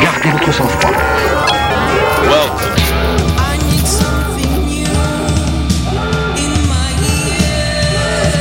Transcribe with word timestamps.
Gardez 0.00 0.30
votre 0.32 0.52
sang-froid. 0.52 0.96
Welcome. 2.28 2.74
I 3.38 3.58
need 3.70 3.86
something 3.86 4.66
new 4.66 4.90
in 6.36 6.66
my 6.66 6.90
ears. 7.14 8.34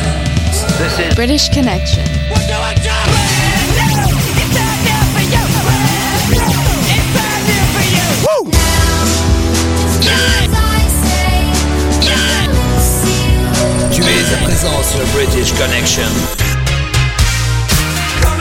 This 0.79 0.97
is 0.97 1.13
British 1.13 1.49
Connection. 1.49 2.03
What 2.29 2.41
do 2.47 2.55
I 2.55 2.73
do? 2.73 2.89
It's 4.41 4.57
out 4.57 4.79
there 4.83 5.05
for 5.13 5.21
you. 5.21 5.45
It's 6.33 7.13
out 7.21 7.41
there 7.45 7.67
for 7.75 7.85
you. 7.85 8.07
Tu 13.91 14.01
es 14.01 14.33
à 14.33 14.37
présent 14.43 14.81
sur 14.81 15.05
British 15.13 15.53
Connection. 15.53 16.50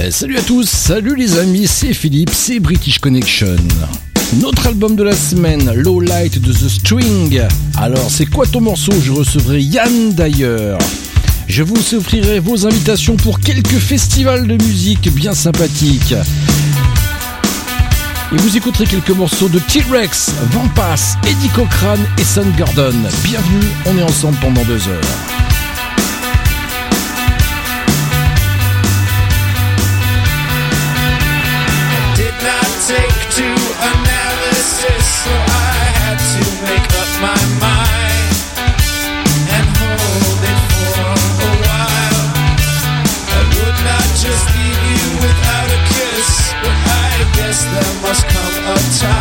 Eh, 0.00 0.12
salut 0.12 0.38
à 0.38 0.42
tous, 0.42 0.68
salut 0.68 1.16
les 1.16 1.38
amis, 1.38 1.66
c'est 1.66 1.92
Philippe, 1.92 2.30
c'est 2.32 2.60
British 2.60 3.00
Connection. 3.00 3.56
Notre 4.34 4.68
album 4.68 4.94
de 4.94 5.02
la 5.02 5.16
semaine, 5.16 5.72
Low 5.74 5.98
Light 5.98 6.40
de 6.40 6.52
The 6.52 6.68
String. 6.68 7.42
Alors, 7.76 8.08
c'est 8.08 8.26
quoi 8.26 8.46
ton 8.46 8.60
morceau? 8.60 8.92
Je 9.02 9.10
recevrai 9.10 9.60
Yann 9.60 10.12
d'ailleurs. 10.12 10.78
Je 11.48 11.64
vous 11.64 11.94
offrirai 11.96 12.38
vos 12.38 12.64
invitations 12.64 13.16
pour 13.16 13.40
quelques 13.40 13.78
festivals 13.78 14.46
de 14.46 14.62
musique 14.62 15.12
bien 15.12 15.34
sympathiques. 15.34 16.14
Et 18.32 18.36
vous 18.36 18.56
écouterez 18.56 18.86
quelques 18.86 19.10
morceaux 19.10 19.48
de 19.48 19.58
T-Rex, 19.58 20.30
Vampas, 20.52 21.16
Eddie 21.28 21.48
Cochran 21.48 21.96
et 22.18 22.24
Son 22.24 22.46
Gordon. 22.56 22.94
Bienvenue, 23.24 23.66
on 23.86 23.98
est 23.98 24.02
ensemble 24.02 24.36
pendant 24.40 24.62
deux 24.62 24.86
heures. 24.88 25.27
Take 32.88 33.20
to 33.36 33.44
analysis, 33.44 35.04
so 35.24 35.28
I 35.28 35.76
had 36.00 36.16
to 36.16 36.42
make 36.64 36.88
up 36.96 37.10
my 37.20 37.40
mind 37.60 38.32
and 39.56 39.66
hold 39.76 40.40
it 40.52 40.60
for 40.72 41.04
a 41.44 41.52
while. 41.68 42.24
I 43.36 43.40
would 43.52 43.78
not 43.84 44.08
just 44.24 44.44
leave 44.56 44.80
you 44.88 45.04
without 45.20 45.68
a 45.68 45.80
kiss, 45.92 46.28
but 46.64 46.76
I 47.04 47.28
guess 47.36 47.58
there 47.68 47.94
must 48.00 48.24
come 48.26 48.56
a 48.72 48.76
time 49.04 49.17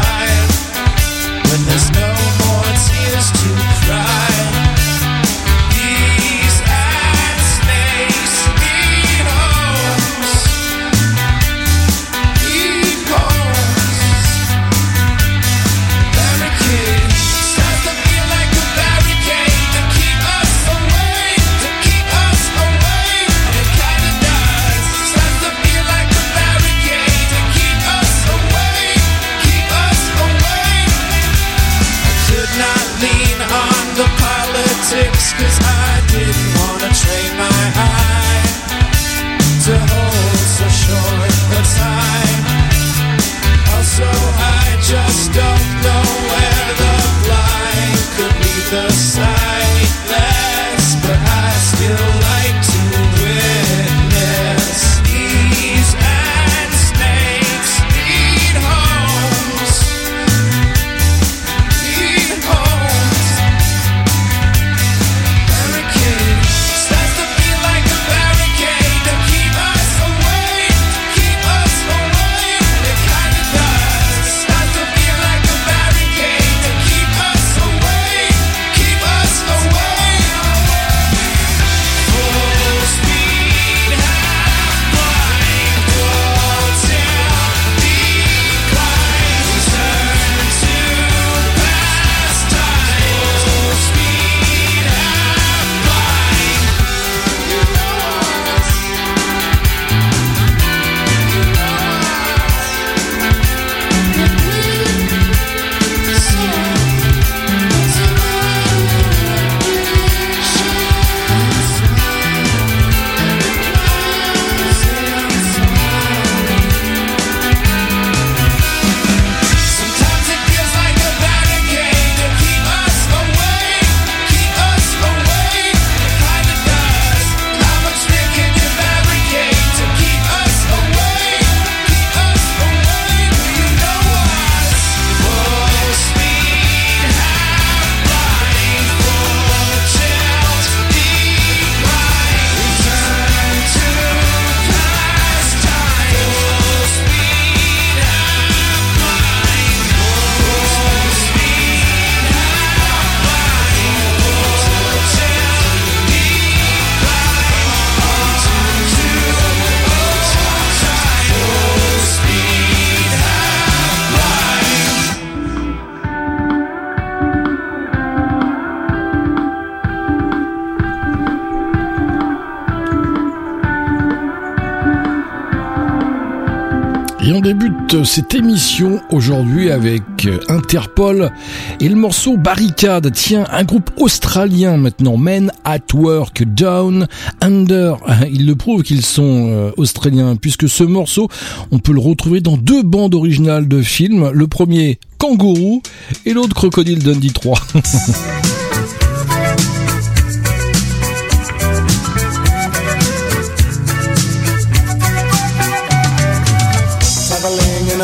cette 178.03 178.35
émission 178.35 178.99
aujourd'hui 179.11 179.71
avec 179.71 180.01
Interpol 180.49 181.31
et 181.79 181.87
le 181.87 181.95
morceau 181.95 182.35
Barricade. 182.35 183.11
Tiens, 183.13 183.45
un 183.49 183.63
groupe 183.63 183.91
australien 183.97 184.75
maintenant, 184.77 185.15
Men 185.15 185.51
at 185.63 185.79
Work 185.93 186.43
Down 186.43 187.07
Under. 187.39 187.97
Ils 188.29 188.45
le 188.45 188.55
prouvent 188.55 188.83
qu'ils 188.83 189.05
sont 189.05 189.49
euh, 189.51 189.71
australiens 189.77 190.35
puisque 190.35 190.67
ce 190.67 190.83
morceau, 190.83 191.29
on 191.71 191.79
peut 191.79 191.93
le 191.93 192.01
retrouver 192.01 192.41
dans 192.41 192.57
deux 192.57 192.83
bandes 192.83 193.15
originales 193.15 193.67
de 193.67 193.81
films. 193.81 194.31
Le 194.33 194.47
premier, 194.47 194.99
Kangourou 195.17 195.81
et 196.25 196.33
l'autre, 196.33 196.55
Crocodile 196.55 197.03
Dundee 197.03 197.31
3. 197.31 197.57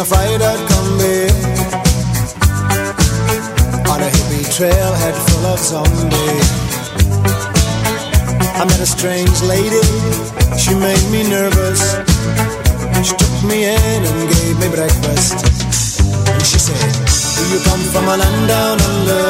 a 0.04 0.06
freighter 0.06 0.56
combi 0.70 1.18
On 3.92 4.00
a 4.02 4.10
hippie 4.16 4.46
trailhead 4.56 5.16
full 5.28 5.46
of 5.54 5.60
zombies. 5.60 6.50
I 8.60 8.66
met 8.70 8.80
a 8.80 8.86
strange 8.86 9.38
lady, 9.54 9.86
she 10.58 10.74
made 10.88 11.06
me 11.14 11.22
nervous. 11.38 11.82
She 13.08 13.14
took 13.22 13.38
me 13.50 13.58
in 13.76 14.00
and 14.10 14.20
gave 14.34 14.56
me 14.62 14.68
breakfast. 14.78 15.38
And 16.34 16.44
she 16.52 16.60
said, 16.68 16.92
do 17.36 17.44
you 17.54 17.60
come 17.68 17.84
from 17.94 18.06
a 18.14 18.16
land 18.22 18.48
down 18.48 18.78
under? 18.92 19.26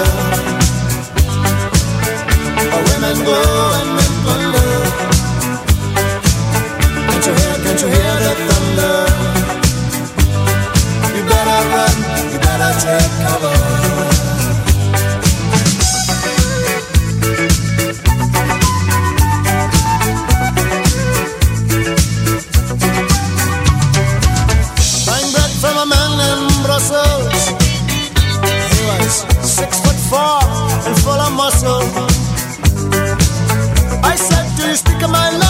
Where 2.72 2.84
women 2.92 3.18
go 3.30 3.40
and 3.80 3.90
men 3.98 4.14
I 34.06 34.16
said, 34.16 34.58
Do 34.58 34.68
you 34.68 34.76
speak 34.76 35.02
my 35.02 35.30
language? 35.30 35.43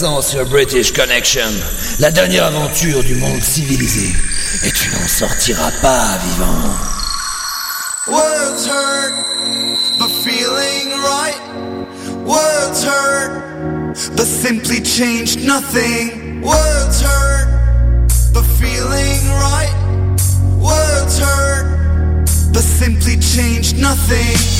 Présent 0.00 0.22
sur 0.22 0.46
British 0.46 0.94
Connection, 0.94 1.50
la 1.98 2.10
dernière 2.10 2.44
aventure 2.44 3.04
du 3.04 3.16
monde 3.16 3.42
civilisé. 3.42 4.16
Et 4.64 4.70
tu 4.70 4.88
n'en 4.92 5.06
sortiras 5.06 5.70
pas 5.82 6.16
vivant. 6.24 6.70
Words 8.08 8.66
hurt, 8.66 9.12
but 9.98 10.08
feeling 10.24 10.88
right. 11.02 11.38
Words 12.24 12.82
hurt, 12.82 13.92
but 14.16 14.24
simply 14.24 14.80
change 14.82 15.36
nothing. 15.44 16.40
Words 16.40 17.02
hurt, 17.02 18.08
but 18.32 18.46
feeling 18.58 19.20
right. 19.42 19.74
Words 20.58 21.18
hurt, 21.18 22.24
but 22.54 22.62
simply 22.62 23.18
change 23.18 23.74
nothing. 23.74 24.59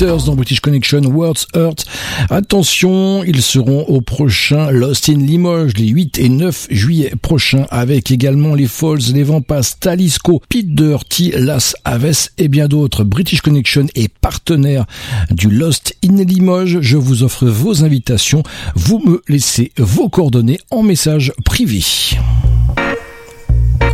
Dans 0.00 0.34
British 0.34 0.60
Connection 0.60 1.02
Words 1.02 1.46
Hurt. 1.54 1.84
Attention, 2.28 3.22
ils 3.22 3.42
seront 3.42 3.84
au 3.84 4.00
prochain 4.00 4.70
Lost 4.70 5.08
in 5.08 5.18
Limoges 5.18 5.74
les 5.76 5.86
8 5.86 6.18
et 6.18 6.28
9 6.28 6.66
juillet 6.70 7.12
prochains 7.22 7.66
avec 7.70 8.10
également 8.10 8.54
les 8.54 8.66
Falls, 8.66 9.12
les 9.12 9.22
Vampas, 9.22 9.76
Talisco, 9.78 10.42
Pete 10.48 10.74
Dirty, 10.74 11.32
Las 11.36 11.76
Aves 11.84 12.30
et 12.38 12.48
bien 12.48 12.66
d'autres. 12.66 13.04
British 13.04 13.40
Connection 13.40 13.86
est 13.94 14.08
partenaire 14.08 14.84
du 15.30 15.48
Lost 15.48 15.94
in 16.04 16.22
Limoges. 16.24 16.80
Je 16.80 16.96
vous 16.96 17.22
offre 17.22 17.46
vos 17.46 17.84
invitations. 17.84 18.42
Vous 18.74 18.98
me 18.98 19.22
laissez 19.28 19.70
vos 19.76 20.08
coordonnées 20.08 20.58
en 20.70 20.82
message 20.82 21.32
privé. 21.44 21.84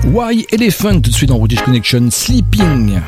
Why 0.07 0.47
Elephant 0.51 1.01
tout 1.01 1.11
de 1.11 1.15
suite 1.15 1.29
dans 1.29 1.39
British 1.39 1.61
Connection 1.61 2.11
Sleeping. 2.11 3.01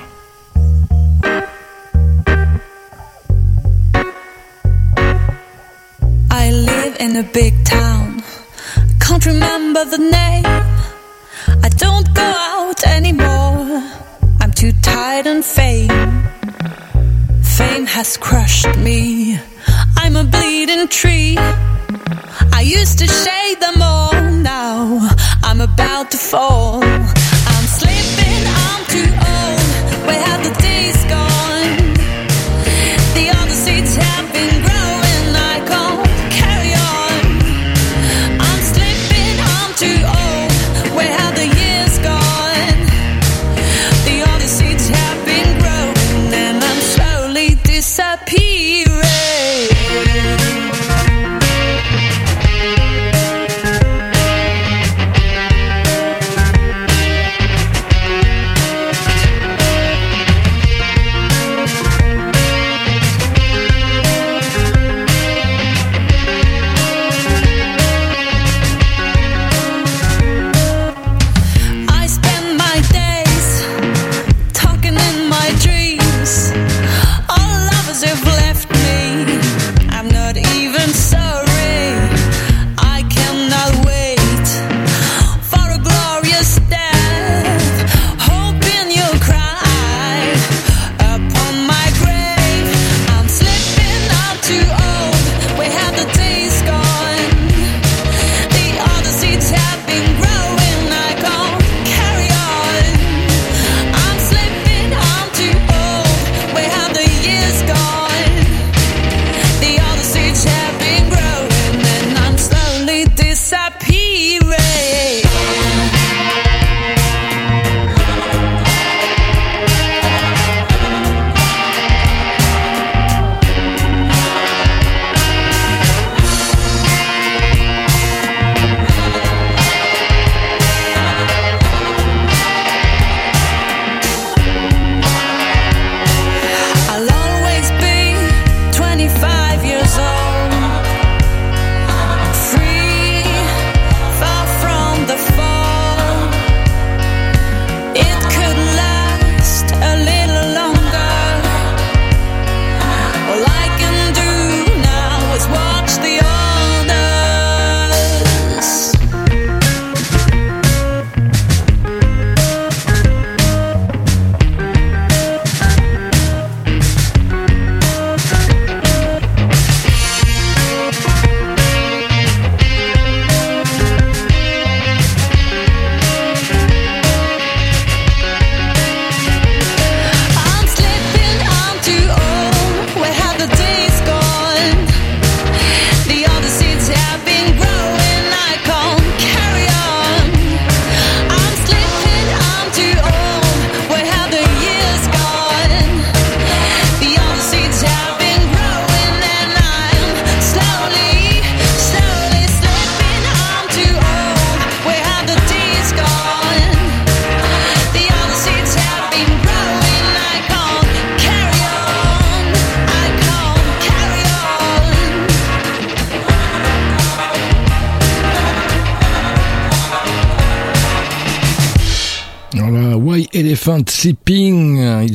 Live 6.93 7.01
in 7.01 7.17
a 7.17 7.23
big 7.23 7.65
town. 7.65 8.23
Can't 9.01 9.25
remember 9.27 9.85
the 9.85 9.99
name. 9.99 10.45
I 11.63 11.69
don't 11.69 12.15
go 12.15 12.23
out 12.23 12.87
anymore. 12.87 13.83
I'm 14.41 14.53
too 14.53 14.73
tired 14.83 15.27
and 15.27 15.45
fame. 15.45 15.89
Fame 17.43 17.87
has 17.87 18.17
crushed 18.17 18.77
me. 18.79 19.39
I'm 19.97 20.17
a 20.17 20.25
bleeding 20.25 20.89
tree. 20.89 21.37
I 22.53 22.63
used 22.63 22.99
to 22.99 23.07
shade 23.07 23.61
them 23.61 23.83
all. 23.83 24.13
Now 24.31 25.09
I'm 25.43 25.61
about 25.61 26.11
to 26.11 26.17
fall. 26.17 26.83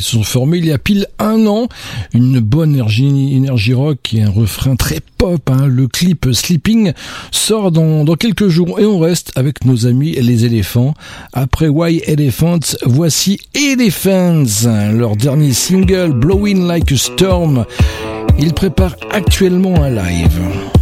se 0.07 0.13
sont 0.13 0.23
formés 0.23 0.59
il 0.59 0.65
y 0.65 0.71
a 0.71 0.77
pile 0.77 1.05
un 1.19 1.45
an. 1.47 1.67
Une 2.13 2.39
bonne 2.39 2.73
énergie, 2.75 3.35
énergie 3.35 3.73
rock 3.73 4.13
et 4.13 4.23
un 4.23 4.29
refrain 4.29 4.75
très 4.75 4.99
pop. 5.17 5.49
Hein. 5.49 5.67
Le 5.67 5.87
clip 5.87 6.29
Sleeping 6.31 6.93
sort 7.31 7.71
dans, 7.71 8.05
dans 8.05 8.15
quelques 8.15 8.47
jours 8.47 8.79
et 8.79 8.85
on 8.85 8.99
reste 8.99 9.33
avec 9.35 9.65
nos 9.65 9.85
amis 9.85 10.13
les 10.13 10.45
éléphants. 10.45 10.93
Après 11.33 11.67
Why 11.67 12.01
Elephants, 12.05 12.77
voici 12.85 13.39
Elephants, 13.53 14.45
leur 14.93 15.17
dernier 15.17 15.51
single 15.51 16.13
Blowing 16.13 16.65
Like 16.65 16.91
a 16.93 16.97
Storm. 16.97 17.65
Ils 18.39 18.53
préparent 18.53 18.95
actuellement 19.11 19.83
un 19.83 19.89
live. 19.89 20.76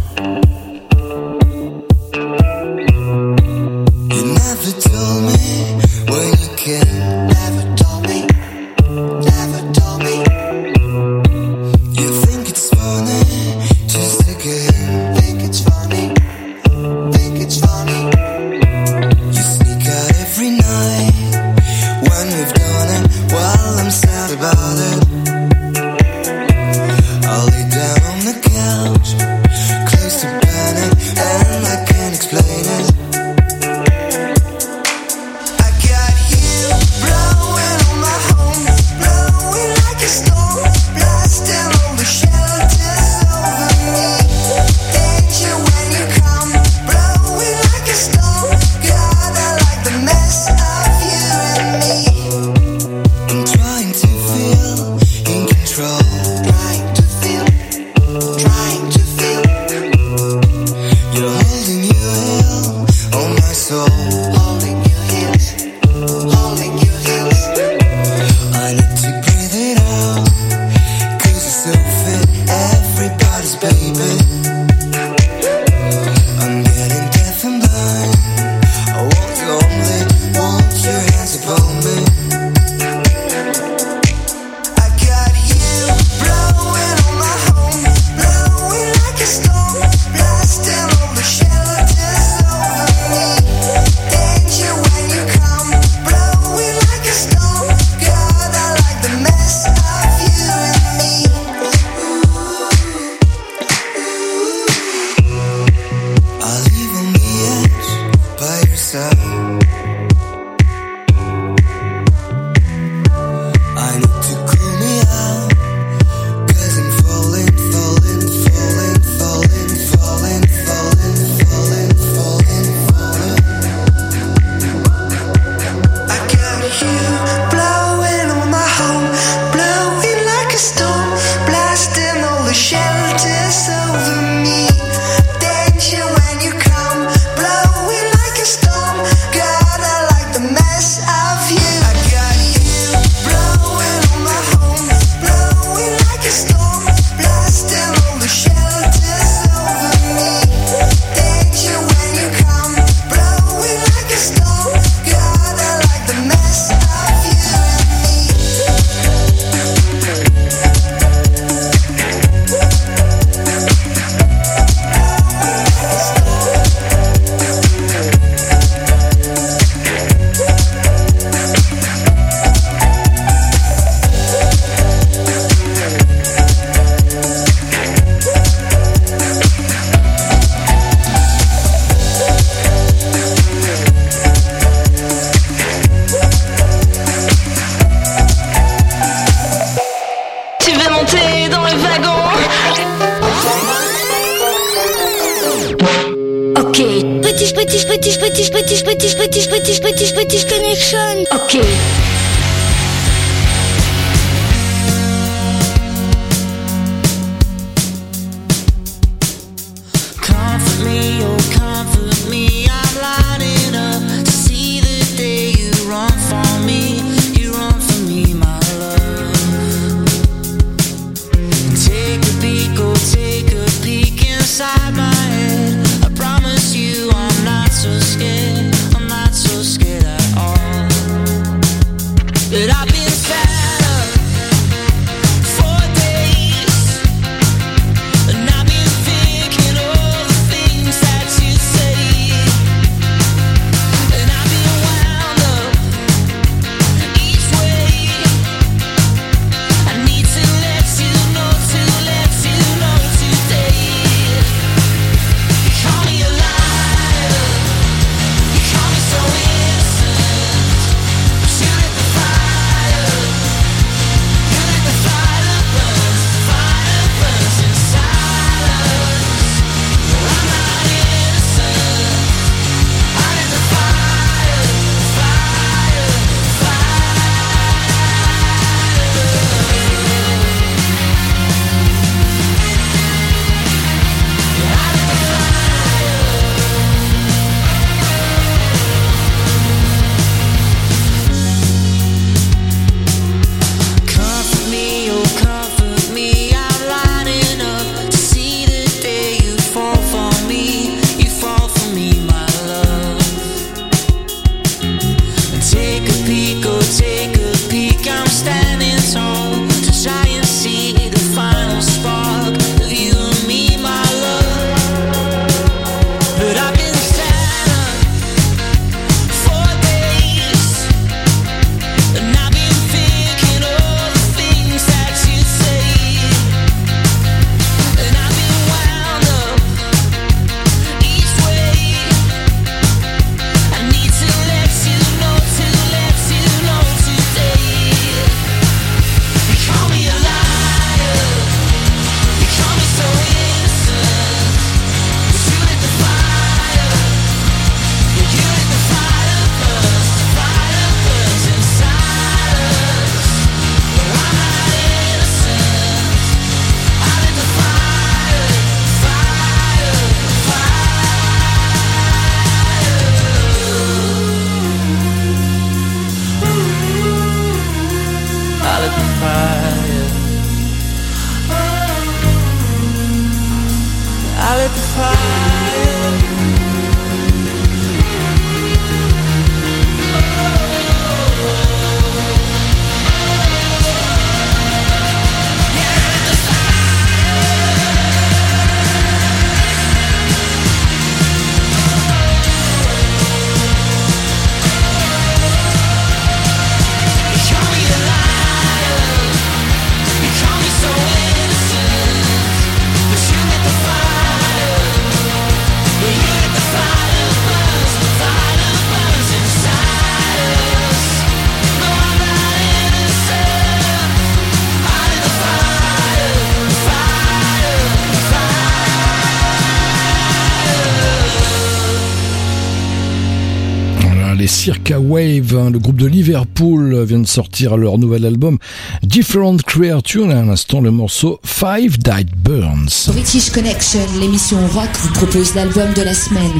Circa 424.66 424.98
Wave, 424.98 425.54
hein, 425.56 425.70
le 425.70 425.78
groupe 425.78 425.94
de 425.94 426.06
Liverpool, 426.06 427.04
vient 427.04 427.20
de 427.20 427.26
sortir 427.28 427.76
leur 427.76 427.98
nouvel 427.98 428.26
album 428.26 428.58
Different 429.04 429.58
Creature. 429.64 430.28
À 430.28 430.42
l'instant, 430.42 430.80
le 430.80 430.90
morceau 430.90 431.38
Five 431.44 431.98
Died 431.98 432.30
Burns. 432.36 433.12
British 433.12 433.50
Connection, 433.50 434.00
l'émission 434.18 434.58
rock 434.66 434.88
vous 435.02 435.12
propose 435.12 435.54
l'album 435.54 435.94
de 435.94 436.02
la 436.02 436.14
semaine. 436.14 436.50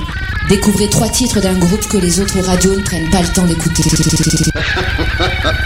Découvrez 0.49 0.88
trois 0.88 1.09
titres 1.09 1.40
d'un 1.40 1.59
groupe 1.59 1.85
que 1.88 1.97
les 1.97 2.21
autres 2.21 2.38
radios 2.42 2.77
ne 2.77 2.83
prennent 2.83 3.11
pas 3.11 3.23
le 3.23 3.29
temps 3.35 3.45
d'écouter. 3.45 3.83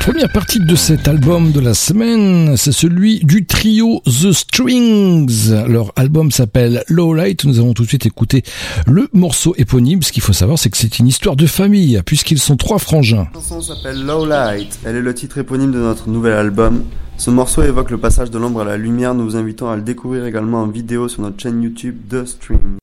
Première 0.00 0.32
partie 0.32 0.60
de 0.60 0.74
cet 0.76 1.08
album 1.08 1.52
de 1.52 1.60
la 1.60 1.74
semaine, 1.74 2.56
c'est 2.56 2.72
celui 2.72 3.20
du 3.20 3.44
trio 3.44 4.00
The 4.06 4.32
Strings. 4.32 5.50
Leur 5.68 5.92
album 5.94 6.30
s'appelle 6.30 6.82
Low 6.88 7.12
Light. 7.12 7.44
Nous 7.44 7.58
avons 7.58 7.74
tout 7.74 7.82
de 7.82 7.88
suite 7.88 8.06
écouté 8.06 8.42
le 8.86 9.08
morceau 9.12 9.54
éponyme. 9.58 10.02
Ce 10.02 10.10
qu'il 10.10 10.22
faut 10.22 10.32
savoir, 10.32 10.58
c'est 10.58 10.70
que 10.70 10.78
c'est 10.78 10.98
une 10.98 11.06
histoire 11.06 11.36
de 11.36 11.46
famille, 11.46 12.00
puisqu'ils 12.06 12.38
sont 12.38 12.56
trois 12.56 12.78
frangins. 12.78 13.28
La 13.34 13.40
chanson 13.40 13.60
s'appelle 13.60 14.02
Low 14.02 14.24
Light. 14.24 14.78
Elle 14.86 14.96
est 14.96 15.02
le 15.02 15.14
titre 15.14 15.36
éponyme 15.36 15.70
de 15.70 15.78
notre 15.78 16.08
nouvel 16.08 16.32
album. 16.32 16.84
Ce 17.18 17.28
morceau 17.30 17.62
évoque 17.62 17.90
le 17.90 17.98
passage 17.98 18.30
de 18.30 18.38
l'ombre 18.38 18.62
à 18.62 18.64
la 18.64 18.78
lumière. 18.78 19.14
Nous 19.14 19.24
vous 19.24 19.36
invitons 19.36 19.68
à 19.68 19.76
le 19.76 19.82
découvrir 19.82 20.24
également 20.24 20.62
en 20.62 20.66
vidéo 20.66 21.08
sur 21.08 21.20
notre 21.20 21.38
chaîne 21.38 21.62
YouTube 21.62 21.96
The 22.08 22.24
String. 22.24 22.79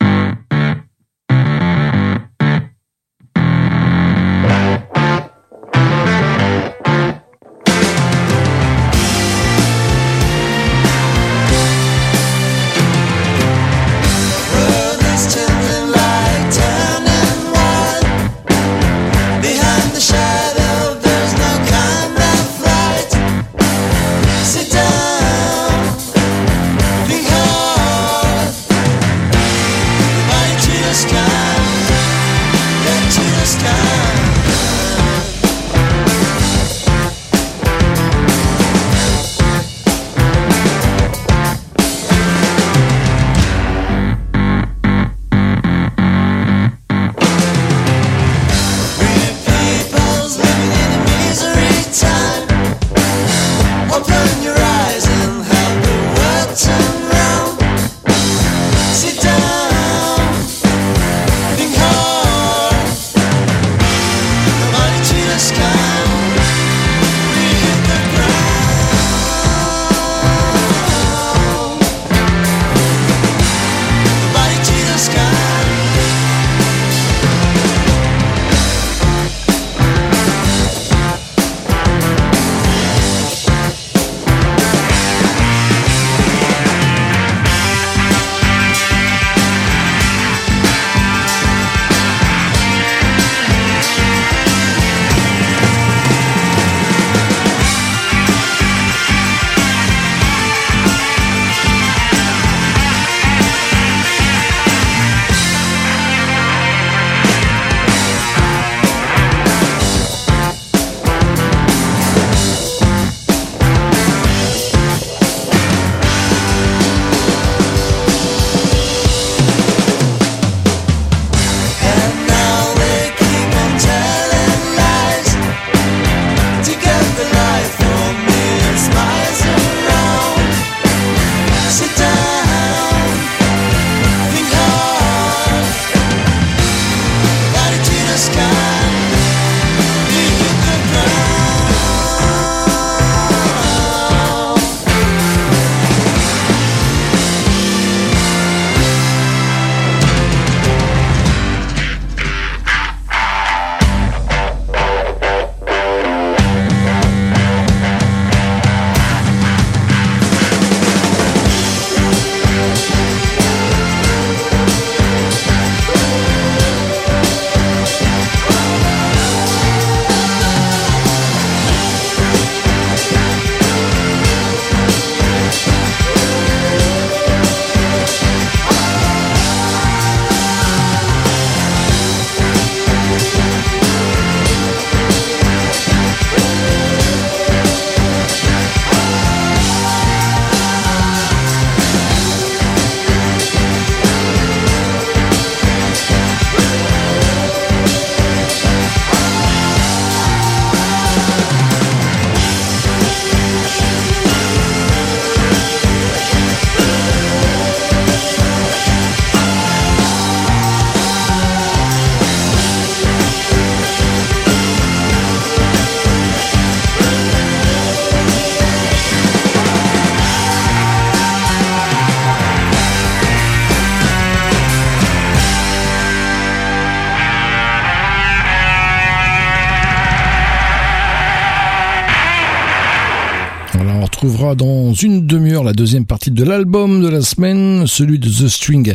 Dans 234.56 234.94
une 234.94 235.26
demi-heure 235.26 235.64
la 235.64 235.74
deuxième 235.74 236.06
partie 236.06 236.32
de 236.32 236.44
l'album 236.44 237.02
de 237.02 237.10
la 237.10 237.22
semaine, 237.22 237.86
celui 237.88 238.20
de 238.20 238.30
The 238.30 238.48
String. 238.48 238.94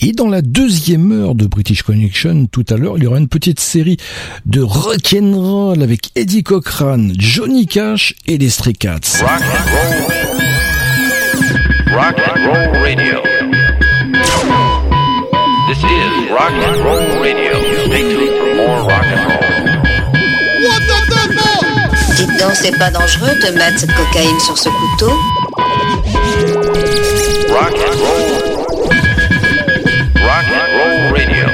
Et 0.00 0.12
dans 0.12 0.28
la 0.28 0.42
deuxième 0.42 1.12
heure 1.12 1.34
de 1.34 1.46
British 1.46 1.82
Connection, 1.82 2.46
tout 2.46 2.64
à 2.68 2.76
l'heure, 2.76 2.98
il 2.98 3.04
y 3.04 3.06
aura 3.06 3.18
une 3.18 3.28
petite 3.28 3.60
série 3.60 3.96
de 4.46 4.60
rock'n'roll 4.60 5.82
avec 5.82 6.10
Eddie 6.16 6.42
Cochran, 6.42 7.08
Johnny 7.18 7.66
Cash 7.66 8.14
et 8.26 8.38
les 8.38 8.50
Stray 8.50 8.74
Cats. 8.74 9.24
Dites 22.40 22.48
donc, 22.48 22.56
c'est 22.56 22.78
pas 22.78 22.90
dangereux 22.90 23.34
de 23.44 23.50
mettre 23.58 23.78
cette 23.80 23.92
cocaïne 23.92 24.40
sur 24.40 24.56
ce 24.56 24.70
couteau 24.70 25.12
Rock 27.50 27.74
and 27.74 27.98
roll. 28.00 28.30
Rock 30.22 30.46
and 30.48 30.70
roll 30.72 31.12
radio. 31.12 31.46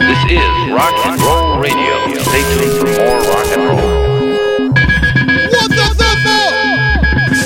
This 0.00 0.20
is 0.30 0.72
rock 0.72 0.96
and 1.06 1.20
roll 1.20 1.60
radio. 1.60 1.94
Stay 2.22 2.42
tuned 2.58 2.74
for 2.74 2.88
more 2.98 3.20
rock 3.30 3.50
and 3.56 3.64
roll. 3.68 3.90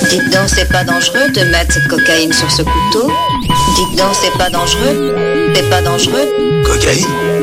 Dites 0.09 0.29
donc, 0.31 0.47
c'est 0.47 0.71
pas 0.71 0.83
dangereux 0.83 1.29
de 1.29 1.41
mettre 1.51 1.73
cette 1.73 1.87
cocaïne 1.87 2.33
sur 2.33 2.49
ce 2.49 2.63
couteau 2.63 3.11
Dites 3.75 3.95
donc, 3.97 4.13
c'est 4.13 4.35
pas 4.39 4.49
dangereux 4.49 5.15
C'est 5.53 5.69
pas 5.69 5.81
dangereux 5.81 6.27
Cocaïne? 6.65 7.34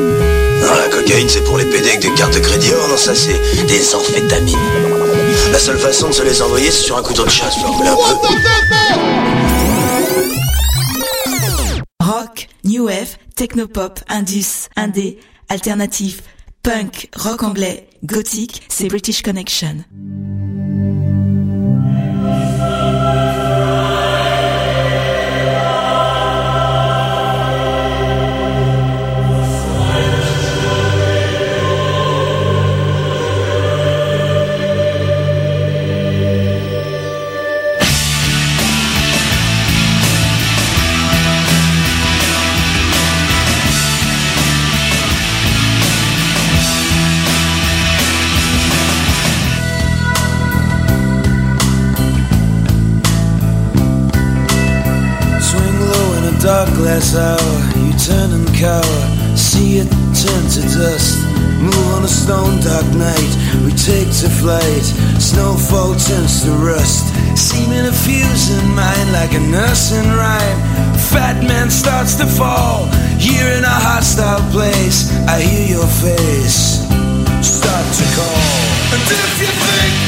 Cocaïne, 1.03 1.29
c'est 1.29 1.43
pour 1.43 1.57
les 1.57 1.65
PD 1.65 1.89
avec 1.89 2.01
des 2.01 2.13
cartes 2.13 2.33
de 2.33 2.39
crédit. 2.39 2.69
Oh 2.73 2.87
non, 2.89 2.97
ça, 2.97 3.15
c'est 3.15 3.39
des 3.65 3.95
amphétamines. 3.95 4.57
La 5.51 5.59
seule 5.59 5.77
façon 5.77 6.09
de 6.09 6.13
se 6.13 6.23
les 6.23 6.41
envoyer, 6.41 6.71
c'est 6.71 6.83
sur 6.83 6.97
un 6.97 7.03
couteau 7.03 7.25
de 7.25 7.29
chasse. 7.29 7.57
Rock, 11.99 12.47
new 12.63 12.85
wave, 12.85 13.17
technopop, 13.35 13.99
indus, 14.07 14.69
indé, 14.75 15.19
alternatif, 15.49 16.21
punk, 16.63 17.09
rock 17.15 17.43
anglais, 17.43 17.89
gothique, 18.03 18.63
c'est 18.69 18.87
British 18.87 19.21
Connection. 19.21 19.83
Dark 56.99 57.15
hour. 57.15 57.53
You 57.77 57.93
turn 57.97 58.31
and 58.33 58.47
cower. 58.55 59.01
See 59.35 59.77
it 59.77 59.89
turn 60.13 60.43
to 60.55 60.61
dust. 60.77 61.17
Move 61.59 61.87
on 61.95 62.03
a 62.03 62.07
stone 62.07 62.59
dark 62.61 62.85
night. 62.93 63.31
We 63.65 63.71
take 63.71 64.09
to 64.21 64.29
flight. 64.29 64.83
Snowfall 65.17 65.95
turns 65.95 66.43
to 66.43 66.51
rust. 66.51 67.05
Seeming 67.35 67.85
a 67.85 67.91
fuse 67.91 68.51
in 68.51 68.75
mind 68.75 69.11
like 69.11 69.33
a 69.33 69.39
nursing 69.39 70.09
rhyme. 70.11 70.59
Fat 71.09 71.43
man 71.43 71.71
starts 71.71 72.15
to 72.15 72.27
fall. 72.27 72.85
Here 73.17 73.49
in 73.57 73.63
a 73.63 73.77
hostile 73.89 74.43
place. 74.51 75.09
I 75.27 75.41
hear 75.41 75.77
your 75.77 75.87
face. 75.87 76.83
Start 77.41 77.85
to 77.97 78.05
call. 78.17 78.43
And 78.93 79.01
if 79.01 79.41
you 79.41 79.47
think 79.47 80.02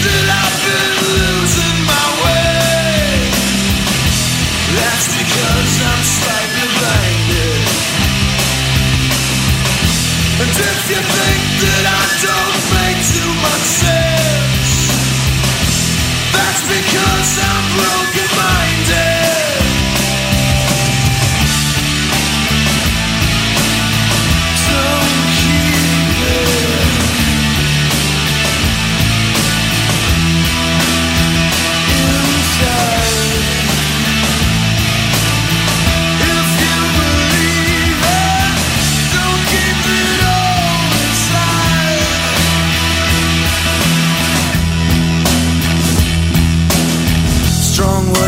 because 16.68 17.40
I'm 17.40 17.78
broken 17.78 18.05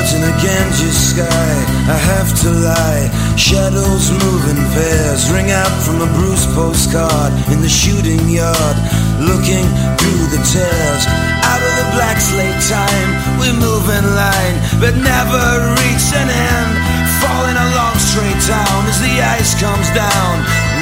In 0.08 0.24
a 0.24 0.32
Ganges 0.40 1.12
sky. 1.12 1.52
I 1.92 2.00
have 2.16 2.32
to 2.40 2.50
lie. 2.50 3.12
Shadows 3.36 4.08
move 4.08 4.44
in 4.48 4.56
pairs, 4.72 5.28
ring 5.28 5.52
out 5.52 5.76
from 5.84 6.00
a 6.00 6.08
bruised 6.16 6.48
postcard 6.56 7.36
in 7.52 7.60
the 7.60 7.68
shooting 7.68 8.24
yard. 8.32 8.78
Looking 9.20 9.68
through 10.00 10.32
the 10.32 10.40
tears, 10.48 11.04
out 11.44 11.60
of 11.60 11.74
the 11.76 11.88
black 11.92 12.24
slate 12.24 12.56
time, 12.72 13.10
we 13.36 13.52
move 13.52 13.84
in 13.92 14.06
line, 14.16 14.58
but 14.80 14.96
never 14.96 15.44
reach 15.76 16.08
an 16.16 16.32
end. 16.32 16.72
Falling 17.20 17.60
along 17.68 18.00
straight 18.00 18.42
down 18.48 18.88
as 18.88 19.04
the 19.04 19.12
ice 19.12 19.60
comes 19.60 19.92
down, 19.92 20.34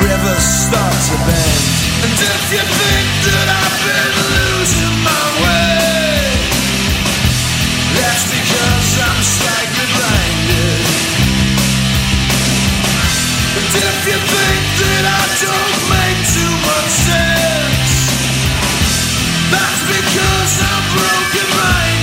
rivers 0.05 0.45
start 0.69 0.97
to 1.09 1.17
bend. 1.25 1.65
And 2.05 2.13
if 2.13 2.43
you 2.53 2.61
think 2.61 3.09
that 3.25 3.47
I've 3.57 3.79
been 3.89 4.15
losing 4.37 4.95
my 5.01 5.25
way. 5.41 5.65
That's 7.95 8.34
that's 19.51 19.81
because 19.87 20.53
I'm 20.61 20.83
broken 20.95 21.49
minded. 21.57 21.94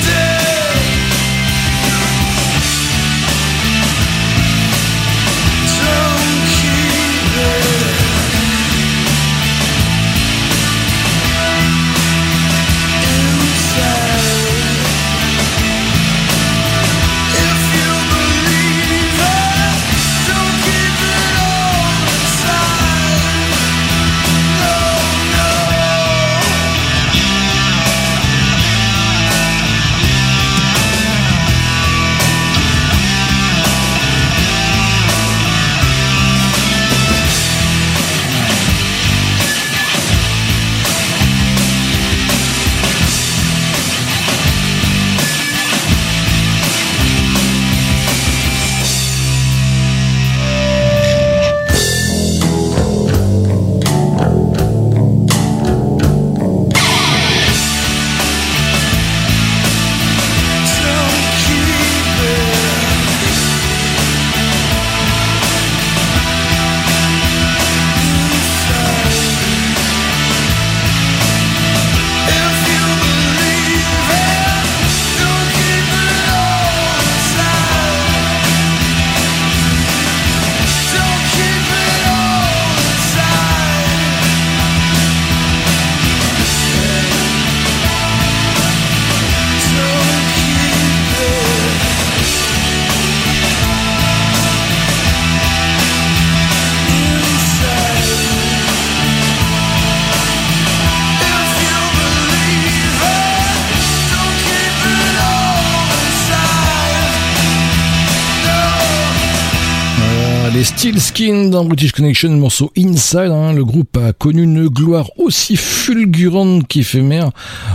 Dans 111.23 111.65
British 111.65 111.93
Connection, 111.93 112.31
le 112.33 112.37
morceau 112.37 112.73
Inside. 112.77 113.31
hein. 113.31 113.53
le 113.53 113.65
groupe 113.65 113.97
a 113.97 114.13
connu 114.13 114.43
une 114.43 114.67
gloire 114.67 115.09
aussi 115.19 115.57
fulgurante 115.57 116.67
qu'éphémère 116.67 117.31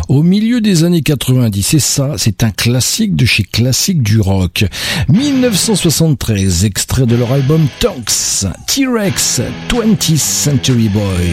au 0.10 0.22
milieu 0.22 0.60
des 0.60 0.84
années 0.84 1.02
90. 1.02 1.76
Et 1.76 1.80
ça, 1.80 2.16
c'est 2.18 2.44
un 2.44 2.52
classique 2.52 3.16
de 3.16 3.24
chez 3.26 3.44
classique 3.44 4.04
du 4.04 4.20
rock. 4.20 4.66
1973, 5.08 6.66
extrait 6.66 7.06
de 7.06 7.16
leur 7.16 7.32
album 7.32 7.68
Tonks, 7.80 8.46
T-Rex, 8.68 9.40
20th 9.70 10.18
Century 10.18 10.90
Boy. 10.90 11.32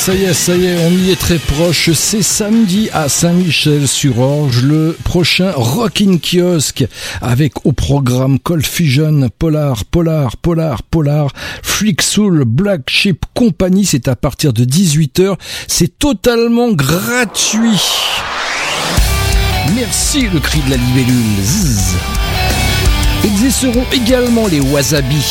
Ça 0.00 0.14
y 0.14 0.24
est, 0.24 0.32
ça 0.32 0.56
y 0.56 0.64
est, 0.64 0.76
on 0.86 0.90
y 0.92 1.10
est 1.10 1.20
très 1.20 1.36
proche. 1.36 1.90
C'est 1.92 2.22
samedi 2.22 2.88
à 2.94 3.10
Saint-Michel-sur-Orge, 3.10 4.62
le 4.62 4.96
prochain 5.04 5.52
Rockin' 5.54 6.18
Kiosque, 6.18 6.86
avec 7.20 7.66
au 7.66 7.72
programme 7.72 8.38
Cold 8.38 8.64
Fusion, 8.64 9.28
Polar, 9.38 9.84
Polar, 9.84 10.38
Polar, 10.38 10.82
Polar, 10.84 11.28
Freak 11.62 12.00
Soul, 12.00 12.44
Black 12.46 12.88
Sheep 12.88 13.26
Company. 13.34 13.84
C'est 13.84 14.08
à 14.08 14.16
partir 14.16 14.54
de 14.54 14.64
18h. 14.64 15.34
C'est 15.68 15.98
totalement 15.98 16.72
gratuit. 16.72 17.82
Merci 19.74 20.28
le 20.32 20.40
cri 20.40 20.60
de 20.60 20.70
la 20.70 20.76
libellule. 20.76 21.42
Zzz. 21.42 21.94
Existeront 23.22 23.84
également 23.92 24.46
les 24.46 24.60
Wasabi. 24.60 25.22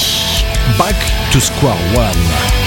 Back 0.78 0.96
to 1.32 1.40
Square 1.40 1.78
One. 1.96 2.59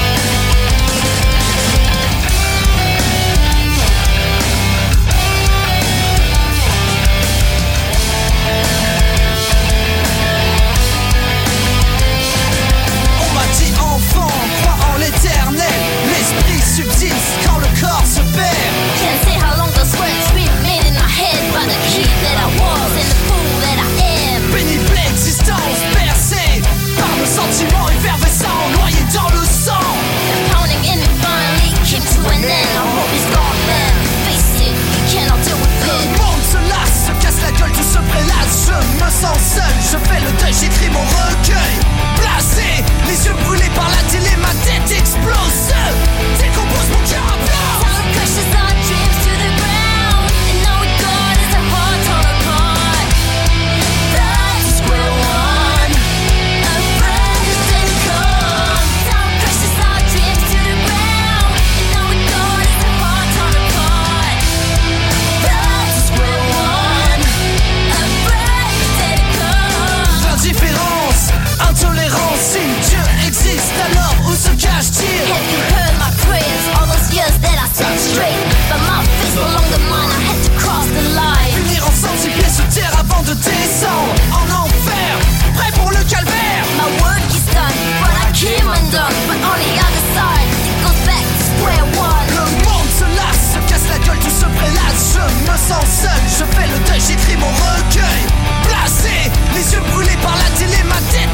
je 83.33 83.51
descends 83.51 84.09
en 84.33 84.45
enfer, 84.64 85.12
prêt 85.55 85.72
pour 85.80 85.91
le 85.91 86.03
calvaire. 86.05 86.64
My 86.76 86.89
work 87.01 87.24
is 87.30 87.47
done, 87.53 87.76
but 88.01 88.12
I 88.12 88.30
came 88.33 88.68
undone. 88.68 89.14
But 89.26 89.41
on 89.41 89.57
the 89.57 89.72
other 89.80 90.05
side, 90.12 90.49
it 90.68 90.76
goes 90.85 91.01
back 91.09 91.24
square 91.49 91.87
one. 91.97 92.26
Le 92.37 92.45
monde 92.64 92.91
se 92.93 93.07
lasse, 93.16 93.55
se 93.55 93.61
casse 93.70 93.89
la 93.89 93.99
gueule, 94.05 94.18
tout 94.18 94.37
se 94.37 94.45
prélasse. 94.45 95.16
Je 95.16 95.24
me 95.51 95.57
sens 95.57 95.85
seul, 96.03 96.22
je 96.28 96.45
fais 96.55 96.68
le 96.68 96.78
deuil, 96.87 97.01
j'écris 97.01 97.37
mon 97.37 97.53
recueil. 97.72 98.22
Placé, 98.68 99.30
les 99.55 99.72
yeux 99.72 99.85
brûlés 99.93 100.18
par 100.22 100.37
la 100.37 100.51
télé, 100.59 100.83
ma 100.85 101.01
tête 101.11 101.32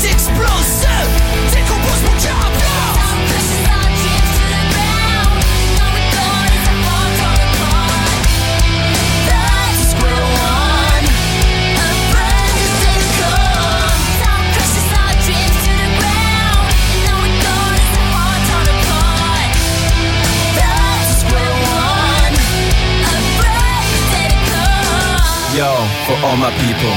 all 26.23 26.37
my 26.37 26.51
people. 26.59 26.95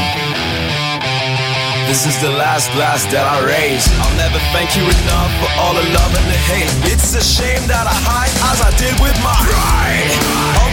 This 1.85 2.05
is 2.07 2.19
the 2.21 2.31
last 2.31 2.71
glass 2.71 3.05
that 3.11 3.25
I 3.27 3.43
raise. 3.45 3.85
I'll 3.99 4.17
never 4.17 4.39
thank 4.55 4.77
you 4.77 4.83
enough 4.83 5.31
for 5.37 5.49
all 5.59 5.73
the 5.75 5.85
love 5.93 6.11
and 6.15 6.27
the 6.31 6.39
hate. 6.49 6.71
It's 6.89 7.13
a 7.13 7.21
shame 7.21 7.67
that 7.67 7.85
I 7.85 7.93
hide 7.93 8.33
as 8.49 8.57
I 8.63 8.71
did 8.79 8.95
with 9.03 9.17
my 9.21 9.35
pride. 9.45 10.70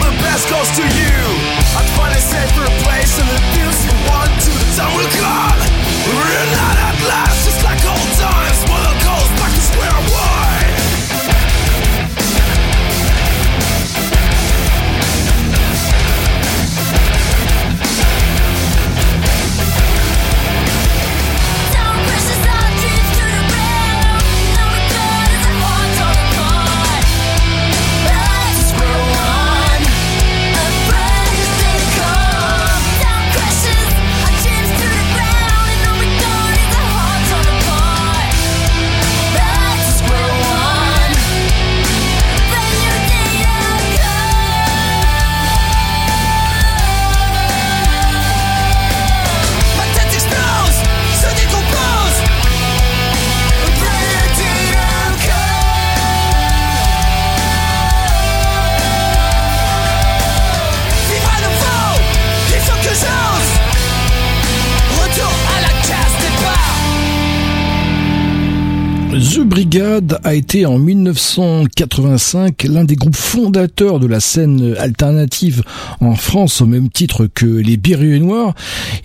A 70.29 70.35
été 70.35 70.67
en 70.67 70.77
1985 70.77 72.63
l'un 72.65 72.83
des 72.83 72.95
groupes 72.95 73.15
fondateurs 73.15 73.99
de 73.99 74.05
la 74.05 74.19
scène 74.19 74.75
alternative 74.77 75.63
en 76.01 76.13
France 76.13 76.61
au 76.61 76.67
même 76.67 76.89
titre 76.89 77.27
que 77.33 77.47
les 77.47 77.77
Berruyers 77.77 78.19
Noirs. 78.19 78.53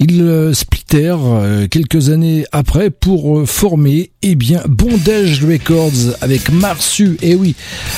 Ils 0.01 0.21
euh, 0.21 0.53
splittèrent 0.53 1.25
euh, 1.25 1.67
quelques 1.67 2.11
années 2.11 2.45
après 2.53 2.91
pour 2.91 3.39
euh, 3.39 3.47
former 3.47 4.11
eh 4.21 4.37
Bondage 4.69 5.43
Records 5.43 6.15
avec 6.21 6.51
Marsu, 6.53 7.17
et 7.23 7.35
oui, 7.35 7.55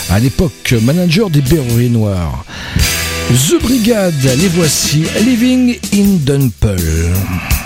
à 0.08 0.20
l'époque 0.20 0.72
manager 0.82 1.28
des 1.28 1.40
Berruyers 1.40 1.88
Noirs. 1.88 2.44
The 3.30 3.60
Brigade, 3.60 4.14
les 4.38 4.48
voici, 4.48 5.02
Living 5.24 5.76
in 5.92 6.18
Dunpole. 6.24 7.65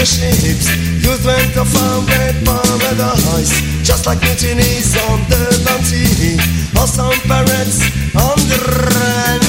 the 0.00 0.06
ships. 0.06 0.66
Youth 1.04 1.24
went 1.26 1.56
off 1.58 1.76
and 1.76 2.08
red 2.08 2.34
paradise. 2.44 3.52
Just 3.84 4.06
like 4.06 4.20
mutinies 4.20 4.96
on 5.08 5.20
the 5.28 5.42
bounty. 5.66 6.40
Or 6.78 6.86
some 6.86 7.12
pirates 7.28 7.84
on 8.16 8.38
the 8.48 8.58
run. 8.80 9.40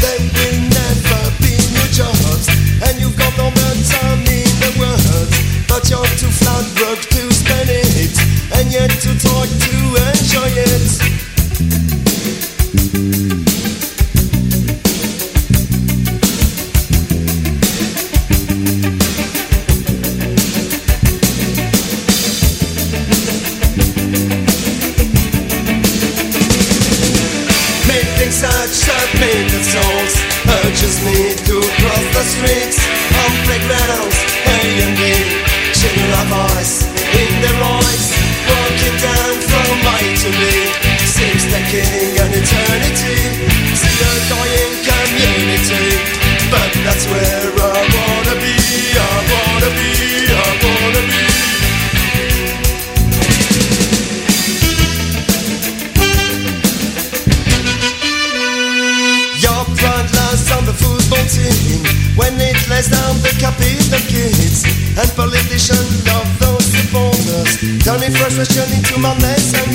There 0.00 0.20
will 0.34 0.58
never 0.72 1.22
be 1.42 1.52
new 1.74 1.88
jobs. 1.92 2.48
And 2.80 2.98
you've 2.98 3.16
got 3.18 3.36
no 3.36 3.50
time 3.92 4.24
in 4.24 4.48
the 4.64 4.72
world. 4.80 5.28
But 5.68 5.90
you're 5.90 6.11
enjoy 10.34 10.62
it. 10.62 11.31
Lays 62.82 62.90
down 62.90 63.14
the 63.22 63.30
capital 63.38 63.98
kids 64.08 64.64
and 64.98 65.10
politicians 65.14 66.06
love 66.06 66.38
those 66.38 66.64
supporters, 66.64 67.84
turning 67.84 68.10
frustration 68.10 68.66
into 68.76 68.98
madness 68.98 69.54
and. 69.54 69.72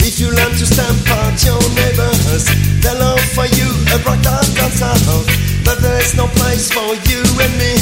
If 0.00 0.20
you 0.20 0.28
learn 0.28 0.52
to 0.52 0.66
stamp 0.66 1.08
out 1.10 1.44
your 1.44 1.60
neighbors, 1.76 2.44
they'll 2.82 3.02
offer 3.02 3.46
you 3.56 3.68
a 3.94 3.98
brighter 4.04 4.40
dance 4.54 4.82
out. 4.82 5.26
But 5.64 5.80
there's 5.80 6.14
no 6.16 6.26
place 6.26 6.70
for 6.70 6.94
you 7.08 7.22
and 7.40 7.52
me. 7.58 7.74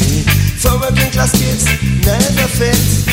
For 0.59 0.79
working 0.81 1.11
class 1.11 1.33
kids, 1.33 1.65
never 2.05 2.49
fit. 2.49 3.08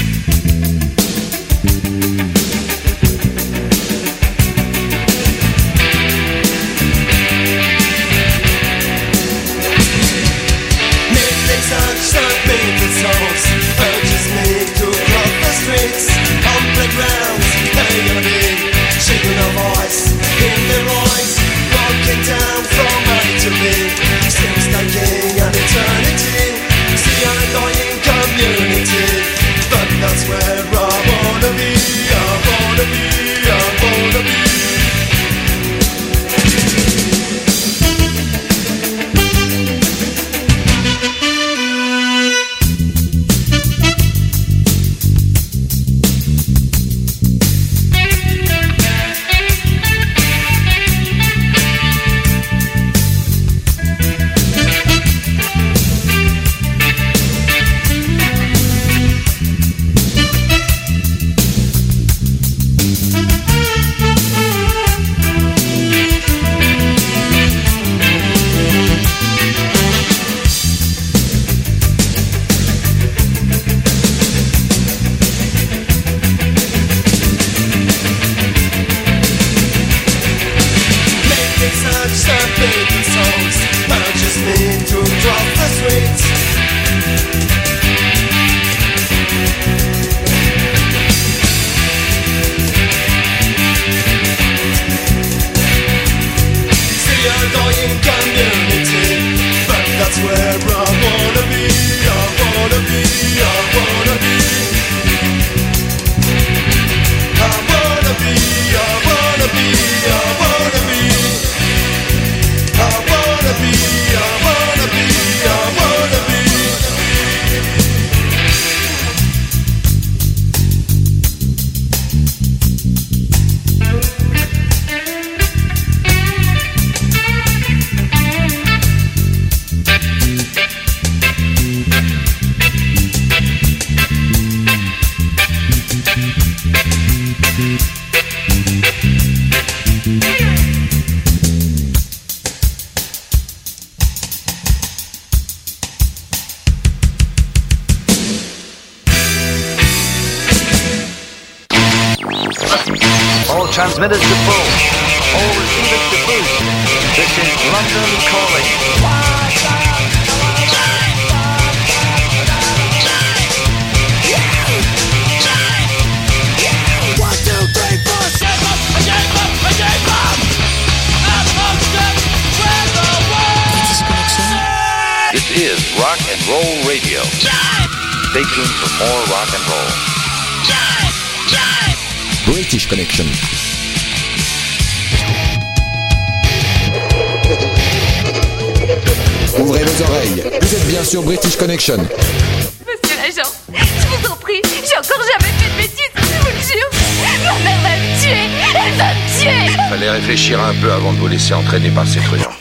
J'ai 194.63 194.97
encore 194.97 195.23
jamais 195.25 195.53
fait 195.57 195.69
de 195.69 195.77
bêtises, 195.77 196.11
je 196.15 196.21
vous 196.21 196.47
le 196.47 196.61
jure. 196.61 196.89
Ma 197.21 197.59
mère 197.63 197.79
va 197.83 197.89
me 197.97 198.21
tuer, 198.21 198.49
elle 198.75 198.97
va 198.97 199.13
me 199.13 199.39
tuer. 199.39 199.89
Fallait 199.89 200.09
réfléchir 200.11 200.63
un 200.63 200.73
peu 200.73 200.91
avant 200.91 201.13
de 201.13 201.17
vous 201.17 201.27
laisser 201.27 201.53
entraîner 201.53 201.89
par 201.89 202.05
ces 202.07 202.19
truands. 202.19 202.55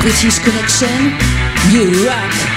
British 0.00 0.40
Connection, 0.40 0.88
You 1.70 1.84
Rock. 2.04 2.51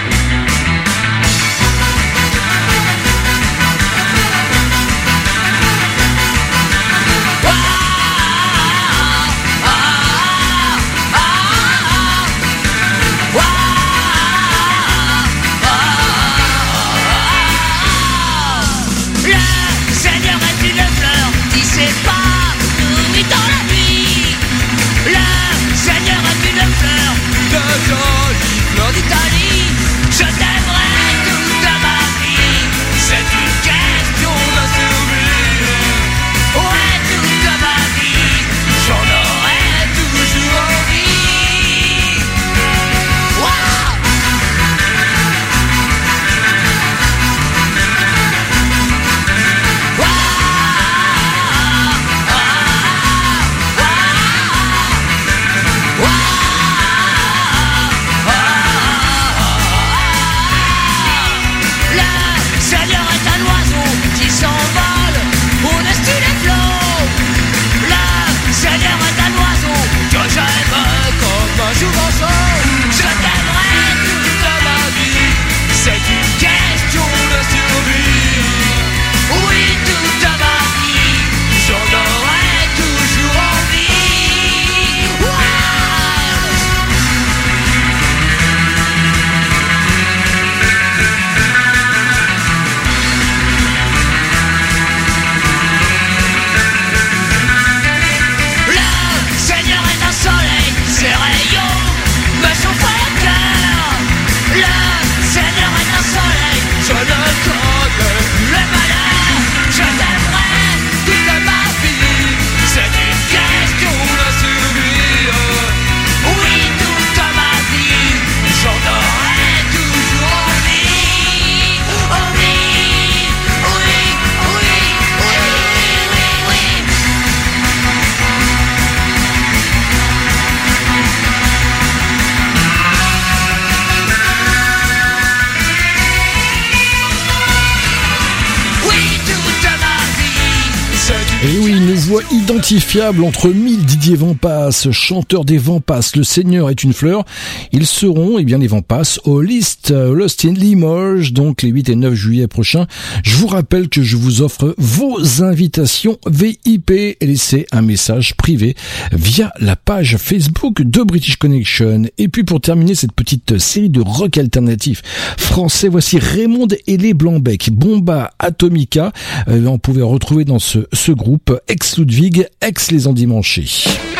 L'amitié 142.65 142.79
fiable 142.79 143.23
entre 143.23 143.49
mille 143.49 143.85
Didier 143.85 144.15
Vampas, 144.15 144.87
chanteur 144.89 145.45
des 145.45 145.59
Vampas, 145.59 146.13
Le 146.15 146.23
Seigneur 146.23 146.71
est 146.71 146.83
une 146.83 146.93
fleur. 146.93 147.23
Ils 147.71 147.85
seront, 147.85 148.39
eh 148.39 148.43
bien, 148.43 148.57
les 148.57 148.65
Vampas 148.65 149.19
au 149.23 149.39
List, 149.39 149.91
euh, 149.91 150.15
Lost 150.15 150.45
in 150.45 150.53
Limoges, 150.53 151.31
donc 151.31 151.61
les 151.61 151.69
8 151.69 151.89
et 151.89 151.95
9 151.95 152.15
juillet 152.15 152.47
prochains. 152.47 152.87
Je 153.23 153.35
vous 153.35 153.45
rappelle 153.45 153.87
que 153.87 154.01
je 154.01 154.17
vous 154.17 154.41
offre 154.41 154.73
vos 154.79 155.43
invitations 155.43 156.17
VIP 156.25 156.89
et 156.89 157.17
laissez 157.21 157.67
un 157.71 157.83
message 157.83 158.33
privé 158.33 158.75
via 159.11 159.51
la 159.59 159.75
page 159.75 160.17
Facebook 160.17 160.81
de 160.81 161.03
British 161.03 161.35
Connection. 161.35 162.05
Et 162.17 162.29
puis 162.29 162.45
pour 162.45 162.61
terminer 162.61 162.95
cette 162.95 163.13
petite 163.13 163.59
série 163.59 163.89
de 163.89 164.01
rock 164.01 164.39
alternatif 164.39 165.03
français, 165.37 165.87
voici 165.87 166.17
Raymond 166.17 166.69
et 166.87 166.97
les 166.97 167.13
Blancs-Becs, 167.13 167.69
Bomba 167.69 168.31
Atomica. 168.39 169.11
Euh, 169.49 169.67
on 169.67 169.77
pouvait 169.77 170.01
retrouver 170.01 170.45
dans 170.45 170.57
ce, 170.57 170.79
ce 170.93 171.11
groupe 171.11 171.55
ex-Ludwig 171.67 172.47
Aix-les-Endimanchés. 172.61 174.14